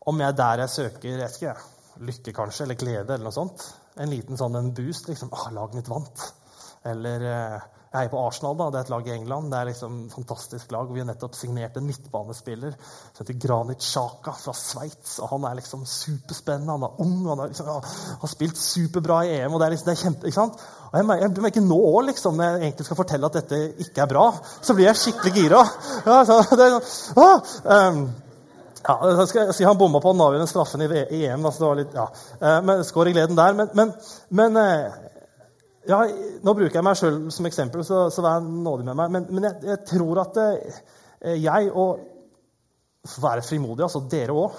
om 0.08 0.20
jeg 0.20 0.28
er 0.28 0.40
der 0.44 0.66
jeg 0.66 0.76
søker 0.76 1.22
jeg 1.22 1.34
ikke, 1.34 1.52
lykke 2.04 2.32
kanskje, 2.36 2.66
eller 2.66 2.76
glede 2.80 3.14
eller 3.14 3.30
noe 3.30 3.36
sånt. 3.36 3.64
En 3.98 4.10
liten 4.12 4.38
sånn 4.38 4.56
en 4.56 4.74
boost. 4.74 5.08
liksom, 5.08 5.32
ah, 5.32 5.50
'Laget 5.50 5.74
mitt 5.74 5.90
vant.' 5.90 6.32
Eller 6.86 7.24
eh, 7.26 7.60
jeg 7.88 8.04
er 8.04 8.10
på 8.12 8.20
Arsenal, 8.20 8.56
da. 8.58 8.66
Det 8.68 8.78
er 8.78 8.84
et 8.84 8.90
lag 8.92 9.06
i 9.08 9.12
England. 9.14 9.48
Det 9.48 9.58
er 9.58 9.68
liksom 9.70 9.94
et 10.04 10.12
fantastisk 10.12 10.72
lag. 10.74 10.90
Vi 10.92 11.00
har 11.00 11.06
nettopp 11.08 11.36
signert 11.38 11.76
en 11.80 11.86
midtbanespiller 11.88 12.74
som 12.76 13.22
heter 13.22 13.38
Granit 13.40 13.80
Xhaka 13.80 14.34
fra 14.36 14.52
Sveits. 14.52 15.14
Og 15.24 15.30
han 15.32 15.46
er 15.48 15.56
liksom 15.56 15.86
superspennende. 15.88 16.74
Han 16.76 16.84
er 16.84 17.00
ung, 17.06 17.16
han 17.30 17.42
er 17.46 17.54
liksom, 17.54 17.70
har 18.20 18.32
spilt 18.34 18.60
superbra 18.60 19.22
i 19.24 19.38
EM. 19.38 19.56
og 19.56 19.62
Det 19.62 19.66
er, 19.66 19.74
liksom, 19.74 19.88
det 19.88 19.96
er 19.96 20.02
kjempe, 20.02 20.28
ikke 20.28 20.36
sant? 20.36 20.60
Og 20.90 21.00
jeg, 21.00 21.08
jeg, 21.22 21.32
jeg 21.38 21.54
ikke 21.54 21.64
nå 21.64 21.80
òg, 21.94 21.98
liksom, 22.10 22.36
når 22.36 22.50
jeg 22.50 22.66
egentlig 22.66 22.88
skal 22.90 23.00
fortelle 23.00 23.32
at 23.32 23.40
dette 23.40 23.64
ikke 23.86 24.04
er 24.04 24.12
bra, 24.12 24.28
så 24.60 24.76
blir 24.76 24.90
jeg 24.90 25.02
skikkelig 25.06 25.36
gira. 25.40 25.64
Ja, 26.04 26.22
så, 26.28 26.42
det, 26.60 26.70
ah, 27.16 27.88
um, 27.88 28.04
ja, 28.88 28.96
jeg 29.20 29.28
skal 29.28 29.52
si 29.52 29.66
Han 29.68 29.78
bomma 29.78 30.00
på 30.00 30.14
den 30.14 30.24
avgjørende 30.24 30.48
straffen 30.48 30.84
i 30.84 30.88
EM. 30.88 31.44
Altså 31.44 31.60
det 31.60 31.68
var 31.68 31.78
litt, 31.82 31.96
ja. 31.96 32.08
Eh, 32.40 32.58
men 32.64 32.84
Skår 32.88 33.10
i 33.10 33.14
gleden 33.16 33.36
der. 33.36 33.56
Men, 33.58 33.72
men, 33.76 33.90
men 34.40 34.60
eh, 34.62 35.00
ja, 35.88 36.02
Nå 36.44 36.54
bruker 36.56 36.78
jeg 36.78 36.86
meg 36.86 37.00
sjøl 37.00 37.18
som 37.32 37.48
eksempel, 37.48 37.84
så, 37.84 38.06
så 38.12 38.24
vær 38.24 38.44
nådig 38.44 38.86
med 38.88 38.96
meg. 38.96 39.10
Men, 39.16 39.26
men 39.28 39.48
jeg, 39.50 39.58
jeg, 39.74 39.82
tror 39.90 40.22
at 40.24 40.40
eh, 40.44 41.34
jeg 41.36 41.72
og 41.72 42.06
være 43.08 43.44
frimodig, 43.44 43.84
altså 43.86 44.02
dere 44.10 44.34
òg, 44.36 44.56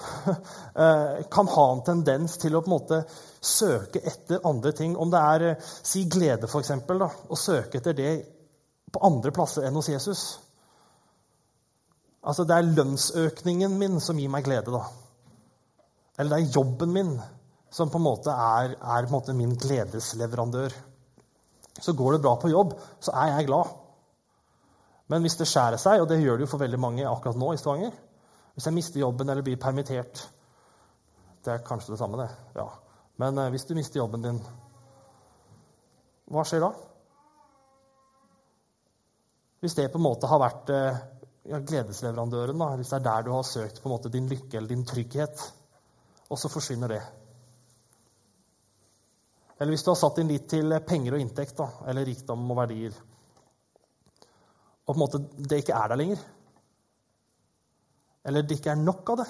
kan 1.36 1.50
ha 1.54 1.65
en 1.70 1.84
tendens 1.86 2.38
til 2.42 2.56
å 2.58 2.62
på 2.65 2.72
en 2.72 2.74
måte 2.74 3.02
søke 3.46 4.02
etter 4.02 4.42
andre 4.50 4.72
ting. 4.74 4.96
Om 4.98 5.12
det 5.13 5.22
er 5.22 5.46
si 5.62 6.06
glede, 6.10 6.50
f.eks., 6.50 6.72
å 6.80 7.38
søke 7.38 7.78
etter 7.78 7.98
det 7.98 8.13
på 8.89 9.04
andre 9.06 9.34
plasser 9.36 9.68
enn 9.68 9.78
hos 9.78 9.92
Jesus. 9.92 10.24
Altså, 12.23 12.43
Det 12.43 12.55
er 12.55 12.73
lønnsøkningen 12.75 13.77
min 13.79 13.99
som 13.99 14.17
gir 14.17 14.29
meg 14.29 14.43
glede. 14.43 14.71
da. 14.71 14.84
Eller 16.17 16.36
det 16.36 16.47
er 16.47 16.55
jobben 16.55 16.93
min 16.93 17.21
som 17.71 17.89
på 17.89 17.97
en 17.97 18.03
måte 18.03 18.34
er, 18.34 18.75
er 18.82 19.05
en 19.05 19.12
måte 19.12 19.34
min 19.34 19.55
gledesleverandør. 19.55 20.73
Så 21.79 21.93
går 21.93 22.13
det 22.13 22.21
bra 22.21 22.36
på 22.36 22.49
jobb, 22.49 22.73
så 22.99 23.13
er 23.13 23.38
jeg 23.38 23.47
glad. 23.47 23.69
Men 25.08 25.21
hvis 25.21 25.38
det 25.39 25.47
skjærer 25.47 25.77
seg, 25.77 26.01
og 26.01 26.10
det 26.10 26.19
gjør 26.21 26.38
det 26.38 26.47
jo 26.47 26.51
for 26.51 26.62
veldig 26.62 26.79
mange 26.79 27.08
akkurat 27.08 27.38
nå 27.39 27.53
i 27.53 27.58
Stavanger 27.58 27.95
Hvis 28.53 28.65
jeg 28.67 28.73
mister 28.75 28.99
jobben 28.99 29.29
eller 29.29 29.41
blir 29.41 29.58
permittert 29.58 30.21
Det 31.45 31.53
er 31.53 31.63
kanskje 31.65 31.93
det 31.93 31.99
samme, 32.01 32.17
det. 32.19 32.29
ja. 32.55 32.67
Men 33.17 33.38
eh, 33.38 33.49
hvis 33.49 33.65
du 33.65 33.73
mister 33.75 33.99
jobben 33.99 34.21
din, 34.21 34.38
hva 36.29 36.43
skjer 36.45 36.62
da? 36.63 36.69
Hvis 39.60 39.75
det 39.75 39.89
på 39.91 39.97
en 39.99 40.05
måte 40.05 40.27
har 40.27 40.39
vært 40.39 40.69
eh, 40.75 40.99
ja, 41.47 41.60
gledesleverandøren, 41.60 42.60
da, 42.60 42.73
hvis 42.80 42.91
det 42.91 42.99
er 42.99 43.06
der 43.06 43.25
du 43.25 43.32
har 43.34 43.45
søkt 43.47 43.82
på 43.82 43.89
en 43.89 43.95
måte 43.95 44.12
din 44.12 44.28
lykke 44.30 44.58
eller 44.58 44.73
din 44.73 44.86
trygghet, 44.88 45.43
og 46.30 46.39
så 46.39 46.52
forsvinner 46.52 46.91
det. 46.91 47.02
Eller 49.60 49.73
hvis 49.73 49.84
du 49.84 49.91
har 49.91 49.99
satt 49.99 50.19
inn 50.21 50.32
litt 50.32 50.47
til 50.52 50.75
penger 50.88 51.15
og 51.15 51.23
inntekt, 51.23 51.58
da, 51.60 51.69
eller 51.89 52.08
rikdom 52.08 52.43
og 52.49 52.60
verdier, 52.62 52.99
og 54.86 54.93
på 54.93 54.97
en 54.97 55.04
måte 55.04 55.21
det 55.38 55.62
ikke 55.62 55.78
er 55.78 55.91
der 55.91 56.02
lenger, 56.02 56.25
eller 58.30 58.43
det 58.43 58.60
ikke 58.60 58.73
er 58.73 58.84
nok 58.84 59.13
av 59.13 59.21
det 59.21 59.30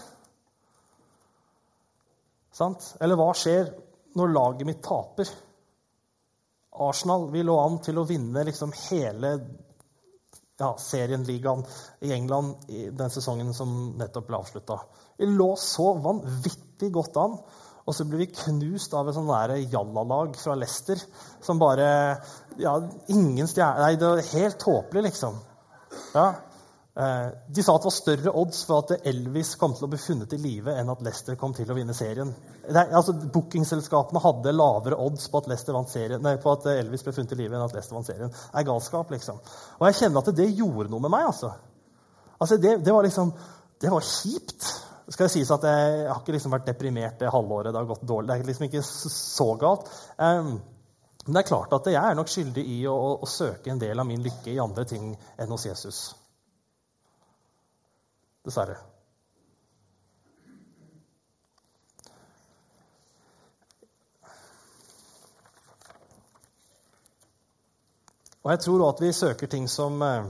Sant? 2.59 2.95
Eller 2.99 3.15
hva 3.15 3.29
skjer 3.37 3.69
når 4.19 4.31
laget 4.33 4.67
mitt 4.67 4.81
taper? 4.83 5.29
Arsenal 6.83 7.29
vi 7.31 7.43
lå 7.45 7.55
an 7.61 7.77
til 7.83 8.01
å 8.01 8.05
vinne 8.07 8.43
liksom 8.47 8.73
hele 8.89 9.31
ja, 10.59 10.73
serien, 10.81 11.23
ligaen, 11.27 11.63
i 12.03 12.11
England 12.13 12.69
i 12.71 12.89
den 12.91 13.11
sesongen 13.13 13.53
som 13.55 13.95
nettopp 13.99 14.27
ble 14.27 14.39
avslutta. 14.41 14.79
Vi 15.19 15.29
lå 15.31 15.53
så 15.59 15.93
vanvittig 16.03 16.91
godt 16.95 17.19
an. 17.19 17.39
Og 17.89 17.95
så 17.95 18.05
ble 18.05 18.19
vi 18.21 18.27
knust 18.29 18.93
av 18.93 19.07
et 19.09 19.15
sånn 19.15 19.31
jallalag 19.71 20.35
fra 20.37 20.53
Leicester 20.59 20.99
som 21.41 21.57
bare 21.57 21.87
Ja, 22.61 22.75
ingen 23.09 23.47
stjerne 23.49 23.81
Nei, 23.81 23.95
det 23.97 24.11
var 24.11 24.27
helt 24.35 24.59
tåpelig, 24.61 25.07
liksom. 25.07 25.39
Ja, 26.13 26.27
de 26.97 27.63
sa 27.63 27.75
at 27.77 27.83
det 27.83 27.87
var 27.87 27.93
større 27.95 28.31
odds 28.41 28.63
for 28.67 28.81
at 28.81 29.05
Elvis 29.07 29.53
kom 29.59 29.71
til 29.77 29.85
å 29.85 29.89
bli 29.91 29.99
funnet 30.01 30.33
i 30.35 30.39
live 30.41 30.73
enn 30.75 30.89
at 30.91 31.03
Leicester 31.05 31.37
kom 31.39 31.53
til 31.55 31.69
å 31.71 31.77
vinne 31.77 31.93
serien. 31.95 32.33
Nei, 32.65 32.83
altså, 32.97 33.13
Bookingselskapene 33.13 34.19
hadde 34.23 34.51
lavere 34.55 34.97
odds 34.99 35.29
på 35.31 35.39
at, 35.39 35.47
serien, 35.87 36.19
nei, 36.25 36.35
på 36.41 36.51
at, 36.51 36.67
Elvis 36.73 37.05
ble 37.05 37.13
funnet 37.15 37.37
i 37.37 37.39
live 37.39 37.55
enn 37.55 37.63
at 37.63 37.75
Leicester 37.77 37.95
vant 37.95 38.09
serien. 38.09 38.33
Det 38.33 38.59
er 38.59 38.67
galskap, 38.67 39.13
liksom. 39.15 39.39
Og 39.79 39.87
jeg 39.87 39.99
kjenner 40.01 40.25
at 40.25 40.35
det 40.35 40.49
gjorde 40.49 40.89
noe 40.91 41.05
med 41.05 41.13
meg. 41.13 41.29
altså. 41.29 41.53
Altså, 42.39 42.57
det, 42.57 42.77
det 42.83 42.93
var 42.93 43.03
liksom 43.07 43.31
Det 43.79 43.91
var 43.91 44.03
kjipt. 44.03 44.65
Skal 45.09 45.25
det 45.25 45.31
sies 45.31 45.51
at 45.55 45.63
jeg, 45.63 45.93
jeg 46.03 46.09
har 46.11 46.19
ikke 46.19 46.33
liksom 46.35 46.51
vært 46.51 46.67
deprimert 46.67 47.21
det 47.21 47.31
halvåret. 47.31 47.71
Det 47.71 47.79
har 47.79 47.87
gått 47.87 48.03
dårlig. 48.07 48.27
Det 48.27 48.35
er 48.35 48.49
liksom 48.49 48.67
ikke 48.67 48.83
så 48.83 49.47
galt. 49.61 49.87
Um, 50.17 50.57
men 51.25 51.35
det 51.35 51.41
er 51.41 51.47
klart 51.47 51.73
at 51.77 51.87
jeg 51.87 52.01
er 52.01 52.17
nok 52.17 52.29
skyldig 52.31 52.65
i 52.75 52.81
å, 52.91 52.93
å, 52.93 53.13
å 53.23 53.29
søke 53.29 53.71
en 53.71 53.79
del 53.79 53.99
av 54.01 54.07
min 54.09 54.21
lykke 54.25 54.51
i 54.51 54.59
andre 54.59 54.83
ting 54.89 55.13
enn 55.15 55.55
hos 55.55 55.65
Jesus. 55.69 56.01
Dessverre. 58.49 58.79
Og 68.43 68.51
jeg 68.51 68.59
tror 68.59 68.81
også 68.81 68.95
at 68.95 69.01
vi 69.03 69.11
søker 69.13 69.47
ting 69.47 69.67
som 69.69 70.01
eh, 70.01 70.29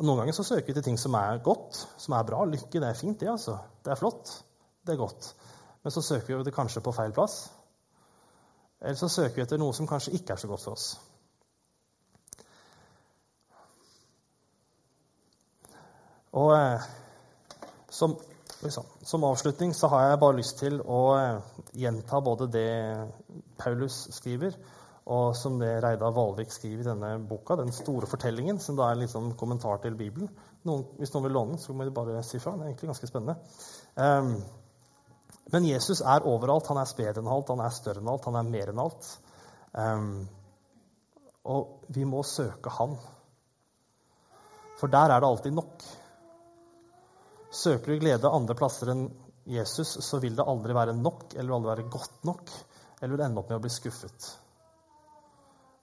Noen 0.00 0.22
ganger 0.22 0.32
så 0.32 0.46
søker 0.46 0.70
vi 0.70 0.78
til 0.78 0.84
ting 0.86 0.98
som 1.00 1.12
er 1.18 1.42
godt, 1.44 1.76
som 2.00 2.14
er 2.16 2.24
bra. 2.24 2.38
Lykke, 2.48 2.80
det 2.80 2.88
er 2.88 2.96
fint, 2.96 3.20
det. 3.20 3.28
altså. 3.28 3.58
Det 3.84 3.92
er 3.92 3.98
flott. 4.00 4.30
Det 4.86 4.94
er 4.94 4.96
godt. 5.02 5.34
Men 5.84 5.92
så 5.92 6.00
søker 6.02 6.38
vi 6.38 6.44
det 6.46 6.54
kanskje 6.56 6.80
på 6.80 6.94
feil 6.96 7.12
plass. 7.12 7.50
Eller 8.80 8.96
så 8.96 9.10
søker 9.12 9.36
vi 9.36 9.42
etter 9.44 9.60
noe 9.60 9.76
som 9.76 9.88
kanskje 9.90 10.14
ikke 10.16 10.32
er 10.32 10.40
så 10.40 10.48
godt 10.48 10.64
for 10.64 10.78
oss. 10.78 10.94
Og 16.38 16.50
eh, 16.54 16.82
som, 17.90 18.14
liksom, 18.62 18.84
som, 19.02 19.24
avslutning 19.24 19.74
så 19.74 19.90
har 19.90 20.04
jeg 20.08 20.20
bare 20.22 20.38
lyst 20.38 20.60
til 20.62 20.78
å 20.80 21.00
eh, 21.18 21.56
gjenta 21.82 22.20
både 22.22 22.46
det 22.54 22.68
Paulus 23.58 24.04
skriver, 24.14 24.54
og 25.10 25.34
som 25.34 25.58
det 25.58 25.72
Reidar 25.82 26.14
Valvik 26.14 26.52
skriver 26.54 26.84
i 26.84 26.88
denne 26.92 27.12
boka, 27.26 27.56
den 27.58 27.72
store 27.74 28.06
fortellingen, 28.06 28.60
som 28.62 28.78
da 28.78 28.90
er 28.90 29.00
liksom 29.00 29.32
kommentar 29.40 29.82
til 29.82 29.96
Bibelen. 29.98 30.30
Noen, 30.68 30.84
hvis 31.00 31.10
noen 31.14 31.26
vil 31.26 31.34
låne 31.34 31.56
den, 31.56 31.62
så 31.62 31.74
må 31.74 31.86
de 31.88 31.94
bare 31.94 32.22
si 32.26 32.38
fra. 32.38 32.54
Det 32.54 32.66
er 32.66 32.70
egentlig 32.70 32.92
ganske 32.92 33.08
spennende. 33.10 33.34
Um, 33.96 34.36
men 35.50 35.66
Jesus 35.66 36.04
er 36.04 36.28
overalt. 36.30 36.68
Han 36.70 36.78
er 36.78 36.92
bedre 36.94 37.24
enn 37.24 37.32
alt, 37.32 37.50
han 37.50 37.64
er 37.64 37.74
større 37.74 38.04
enn 38.04 38.12
alt, 38.12 38.28
han 38.28 38.38
er 38.38 38.52
mer 38.52 38.70
enn 38.70 38.82
alt. 38.84 39.08
Um, 39.72 40.12
og 41.50 41.90
vi 41.96 42.04
må 42.06 42.22
søke 42.26 42.70
Han. 42.76 42.94
For 44.78 44.92
der 44.92 45.10
er 45.10 45.20
det 45.20 45.28
alltid 45.28 45.56
nok. 45.56 45.82
Søker 47.50 47.92
du 47.92 48.02
glede 48.02 48.30
andre 48.30 48.54
plasser 48.54 48.92
enn 48.92 49.08
Jesus, 49.50 49.96
så 50.06 50.20
vil 50.22 50.36
det 50.38 50.46
aldri 50.46 50.74
være 50.76 50.94
nok 50.94 51.34
eller 51.34 51.56
aldri 51.56 51.72
være 51.72 51.90
godt 51.90 52.24
nok, 52.28 52.52
eller 53.00 53.16
vil 53.16 53.24
ende 53.26 53.42
opp 53.42 53.50
med 53.50 53.58
å 53.58 53.64
bli 53.64 53.72
skuffet. 53.74 54.28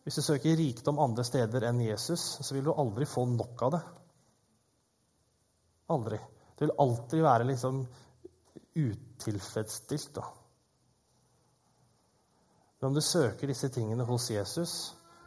Hvis 0.08 0.22
du 0.22 0.24
søker 0.24 0.56
rikdom 0.56 1.02
andre 1.04 1.26
steder 1.28 1.66
enn 1.68 1.82
Jesus, 1.84 2.24
så 2.40 2.56
vil 2.56 2.64
du 2.64 2.72
aldri 2.72 3.06
få 3.10 3.26
nok 3.28 3.64
av 3.68 3.74
det. 3.76 3.82
Aldri. 5.92 6.20
Det 6.56 6.64
vil 6.64 6.78
alltid 6.80 7.24
være 7.26 7.48
liksom 7.50 7.82
utilfredsstilt. 8.78 10.14
da. 10.16 10.24
Men 12.80 12.88
om 12.88 12.96
du 12.96 13.02
søker 13.02 13.52
disse 13.52 13.70
tingene 13.74 14.08
hos 14.08 14.30
Jesus, 14.32 14.78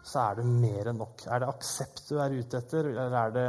så 0.03 0.23
er 0.23 0.41
det 0.41 0.49
mer 0.49 0.89
enn 0.89 1.01
nok. 1.03 1.27
Er 1.29 1.43
det 1.43 1.53
aksept 1.53 2.07
du 2.09 2.17
er 2.23 2.39
ute 2.39 2.63
etter, 2.63 2.89
eller 2.95 3.17
er 3.21 3.35
det 3.37 3.47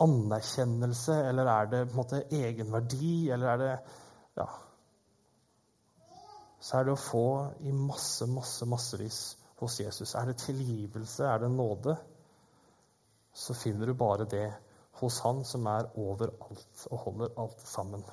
anerkjennelse, 0.00 1.14
eller 1.28 1.48
er 1.50 1.70
det 1.70 1.82
på 1.86 1.94
en 1.94 2.00
måte 2.00 2.22
egenverdi, 2.30 3.30
eller 3.30 3.48
er 3.48 3.62
det 3.62 3.72
Ja. 4.36 4.46
Så 6.60 6.78
er 6.78 6.84
det 6.84 6.92
å 6.92 7.00
få 7.00 7.52
i 7.60 7.72
masse, 7.72 8.26
masse, 8.26 8.66
massevis 8.66 9.36
hos 9.60 9.80
Jesus. 9.80 10.14
Er 10.14 10.26
det 10.26 10.38
tilgivelse, 10.38 11.24
er 11.24 11.38
det 11.38 11.50
nåde, 11.50 11.96
så 13.32 13.54
finner 13.54 13.86
du 13.86 13.94
bare 13.94 14.24
det 14.24 14.52
hos 15.00 15.20
Han 15.20 15.44
som 15.44 15.66
er 15.66 15.90
overalt 16.00 16.86
og 16.90 16.98
holder 16.98 17.34
alt 17.38 17.60
sammen. 17.68 18.04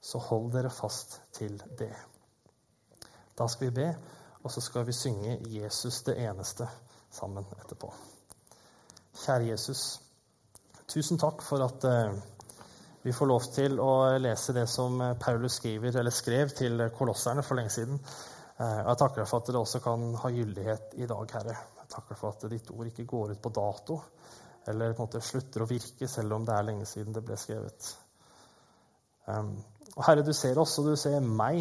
Så 0.00 0.18
hold 0.18 0.52
dere 0.52 0.70
fast 0.70 1.20
til 1.32 1.62
det. 1.78 1.94
Da 3.38 3.46
skal 3.46 3.70
vi 3.70 3.74
be, 3.74 3.88
og 4.42 4.50
så 4.50 4.60
skal 4.60 4.86
vi 4.86 4.92
synge 4.92 5.38
'Jesus 5.46 6.02
det 6.02 6.16
eneste' 6.16 6.68
sammen 7.10 7.46
etterpå. 7.64 7.92
Kjære 9.14 9.46
Jesus. 9.46 10.07
Tusen 10.88 11.18
takk 11.20 11.42
for 11.44 11.60
at 11.60 11.84
eh, 11.84 12.14
vi 13.04 13.12
får 13.12 13.28
lov 13.28 13.46
til 13.52 13.74
å 13.84 13.92
lese 14.16 14.54
det 14.56 14.64
som 14.72 14.94
eh, 15.04 15.16
Paulus 15.20 15.58
skriver, 15.60 15.98
skrev 16.08 16.54
til 16.56 16.80
kolosserne 16.96 17.44
for 17.44 17.60
lenge 17.60 17.74
siden. 17.74 17.98
Eh, 18.56 18.78
jeg 18.78 19.00
takker 19.02 19.20
deg 19.20 19.28
for 19.28 19.42
at 19.42 19.50
det 19.52 19.60
også 19.60 19.82
kan 19.84 20.06
ha 20.22 20.30
gyldighet 20.32 20.96
i 20.96 21.08
dag, 21.10 21.34
Herre. 21.36 21.58
Jeg 21.82 21.92
takker 21.92 22.14
deg 22.14 22.20
for 22.22 22.32
at 22.32 22.48
ditt 22.54 22.72
ord 22.72 22.88
ikke 22.88 23.04
går 23.10 23.34
ut 23.34 23.42
på 23.44 23.52
dato, 23.60 23.98
eller 24.72 24.96
på 24.96 25.04
en 25.04 25.10
måte 25.10 25.24
slutter 25.28 25.66
å 25.66 25.68
virke, 25.68 26.08
selv 26.08 26.38
om 26.38 26.48
det 26.48 26.56
er 26.56 26.68
lenge 26.70 26.88
siden 26.88 27.12
det 27.18 27.26
ble 27.26 27.36
skrevet. 27.36 27.92
Um, 29.28 29.52
og 29.92 30.02
Herre, 30.08 30.24
du 30.24 30.32
ser 30.32 30.56
også, 30.56 30.86
du 30.88 30.96
ser 30.96 31.20
meg, 31.20 31.60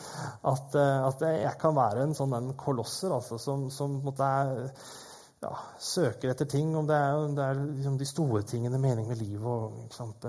at, 0.52 0.74
at 0.74 1.26
jeg 1.30 1.54
kan 1.62 1.78
være 1.78 2.08
en 2.08 2.18
sånn 2.18 2.34
en 2.40 2.54
kolosser 2.58 3.14
altså, 3.14 3.38
som, 3.38 3.68
som 3.70 4.00
måtte, 4.02 4.26
er 4.26 5.03
ja, 5.44 5.52
søker 5.78 6.32
etter 6.32 6.48
ting, 6.50 6.72
om 6.76 6.88
det 6.88 6.96
er, 6.96 7.28
det 7.36 7.44
er 7.44 7.62
liksom 7.62 8.00
de 8.00 8.08
store 8.08 8.42
tingene, 8.48 8.80
mening 8.80 9.08
med 9.10 9.20
livet, 9.20 9.46
og 9.46 9.94
sant, 9.94 10.24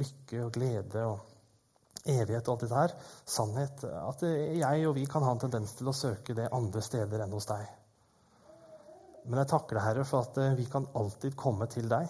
lykke 0.00 0.44
og 0.44 0.54
glede 0.54 1.04
og 1.08 1.30
evighet 2.04 2.48
og 2.48 2.54
alt 2.54 2.64
dette 2.64 2.78
her, 2.78 2.94
sannhet 3.28 3.84
At 3.84 4.22
jeg 4.24 4.88
og 4.88 4.94
vi 4.96 5.04
kan 5.08 5.24
ha 5.26 5.34
en 5.34 5.42
tendens 5.42 5.74
til 5.78 5.90
å 5.90 5.96
søke 5.96 6.36
det 6.36 6.48
andre 6.52 6.82
steder 6.84 7.24
enn 7.24 7.36
hos 7.36 7.48
deg. 7.50 7.66
Men 9.26 9.42
jeg 9.42 9.50
takker 9.52 9.76
deg, 9.76 9.84
Herre, 9.84 10.06
for 10.08 10.24
at 10.24 10.38
eh, 10.40 10.56
vi 10.58 10.66
kan 10.70 10.88
alltid 10.96 11.36
komme 11.38 11.68
til 11.70 11.88
deg. 11.90 12.08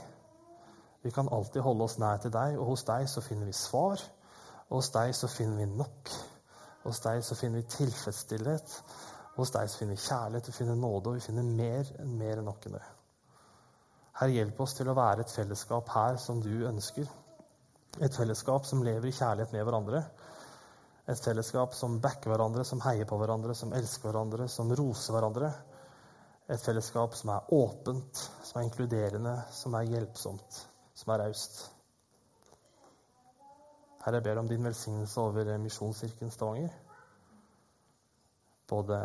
Vi 1.02 1.10
kan 1.14 1.30
alltid 1.32 1.64
holde 1.64 1.86
oss 1.88 1.98
nær 1.98 2.20
til 2.22 2.32
deg, 2.34 2.58
og 2.60 2.74
hos 2.74 2.84
deg 2.86 3.08
så 3.10 3.22
finner 3.24 3.48
vi 3.48 3.56
svar. 3.56 4.02
Og 4.68 4.78
hos 4.78 4.92
deg 4.94 5.14
så 5.16 5.30
finner 5.32 5.64
vi 5.64 5.80
nok. 5.80 6.12
Hos 6.84 7.00
deg 7.04 7.24
så 7.26 7.36
finner 7.36 7.60
vi 7.60 7.72
tilfredsstillhet. 7.74 8.76
Hos 9.36 9.52
deg 9.54 9.70
finner 9.70 9.96
vi 9.96 10.02
kjærlighet, 10.04 10.48
vi 10.48 10.56
finner 10.56 10.78
nåde, 10.78 11.10
og 11.10 11.18
vi 11.18 11.24
finner 11.24 11.46
mer 11.46 11.90
enn 12.02 12.16
mer 12.18 12.40
enn 12.40 12.48
nok 12.50 12.66
enn 12.66 12.76
det. 12.76 12.82
Herre, 14.20 14.34
hjelp 14.34 14.58
oss 14.60 14.74
til 14.76 14.90
å 14.90 14.96
være 14.98 15.24
et 15.24 15.32
fellesskap 15.32 15.88
her 15.94 16.18
som 16.20 16.42
du 16.44 16.52
ønsker. 16.68 17.06
Et 18.04 18.16
fellesskap 18.16 18.66
som 18.68 18.82
lever 18.84 19.08
i 19.08 19.14
kjærlighet 19.16 19.54
med 19.54 19.64
hverandre. 19.64 20.02
Et 21.08 21.22
fellesskap 21.24 21.74
som 21.74 21.98
backer 22.02 22.30
hverandre, 22.32 22.66
som 22.66 22.82
heier 22.84 23.08
på 23.08 23.16
hverandre, 23.18 23.54
som 23.56 23.72
elsker 23.74 24.10
hverandre, 24.10 24.48
som 24.50 24.74
roser 24.76 25.16
hverandre. 25.16 25.50
Et 26.50 26.60
fellesskap 26.60 27.14
som 27.16 27.32
er 27.32 27.54
åpent, 27.54 28.24
som 28.44 28.60
er 28.60 28.66
inkluderende, 28.66 29.36
som 29.54 29.74
er 29.78 29.88
hjelpsomt, 29.88 30.60
som 30.98 31.14
er 31.14 31.24
raust. 31.24 31.62
Herre, 34.04 34.18
jeg 34.18 34.26
ber 34.26 34.42
om 34.42 34.48
din 34.50 34.64
velsignelse 34.64 35.20
over 35.22 35.56
Misjonskirken 35.62 36.32
Stavanger 36.34 36.74
både 38.70 39.02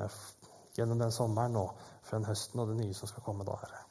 gjennom 0.77 1.01
den 1.01 1.11
sommeren 1.11 1.57
og 1.59 1.75
fra 2.05 2.19
den 2.19 2.29
høsten 2.29 2.61
og 2.61 2.71
det 2.71 2.79
nye 2.79 2.95
som 2.95 3.09
skal 3.09 3.25
komme 3.25 3.47
da, 3.47 3.57
Herre. 3.63 3.83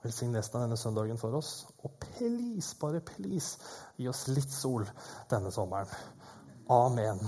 Velsign 0.00 0.36
resten 0.36 0.56
av 0.56 0.64
denne 0.64 0.80
søndagen 0.80 1.18
for 1.20 1.36
oss. 1.36 1.66
Og 1.84 1.92
please, 2.00 2.72
bare 2.80 3.02
please, 3.04 3.60
gi 4.00 4.08
oss 4.08 4.26
litt 4.32 4.52
sol 4.54 4.86
denne 5.28 5.52
sommeren. 5.52 5.92
Amen. 6.72 7.20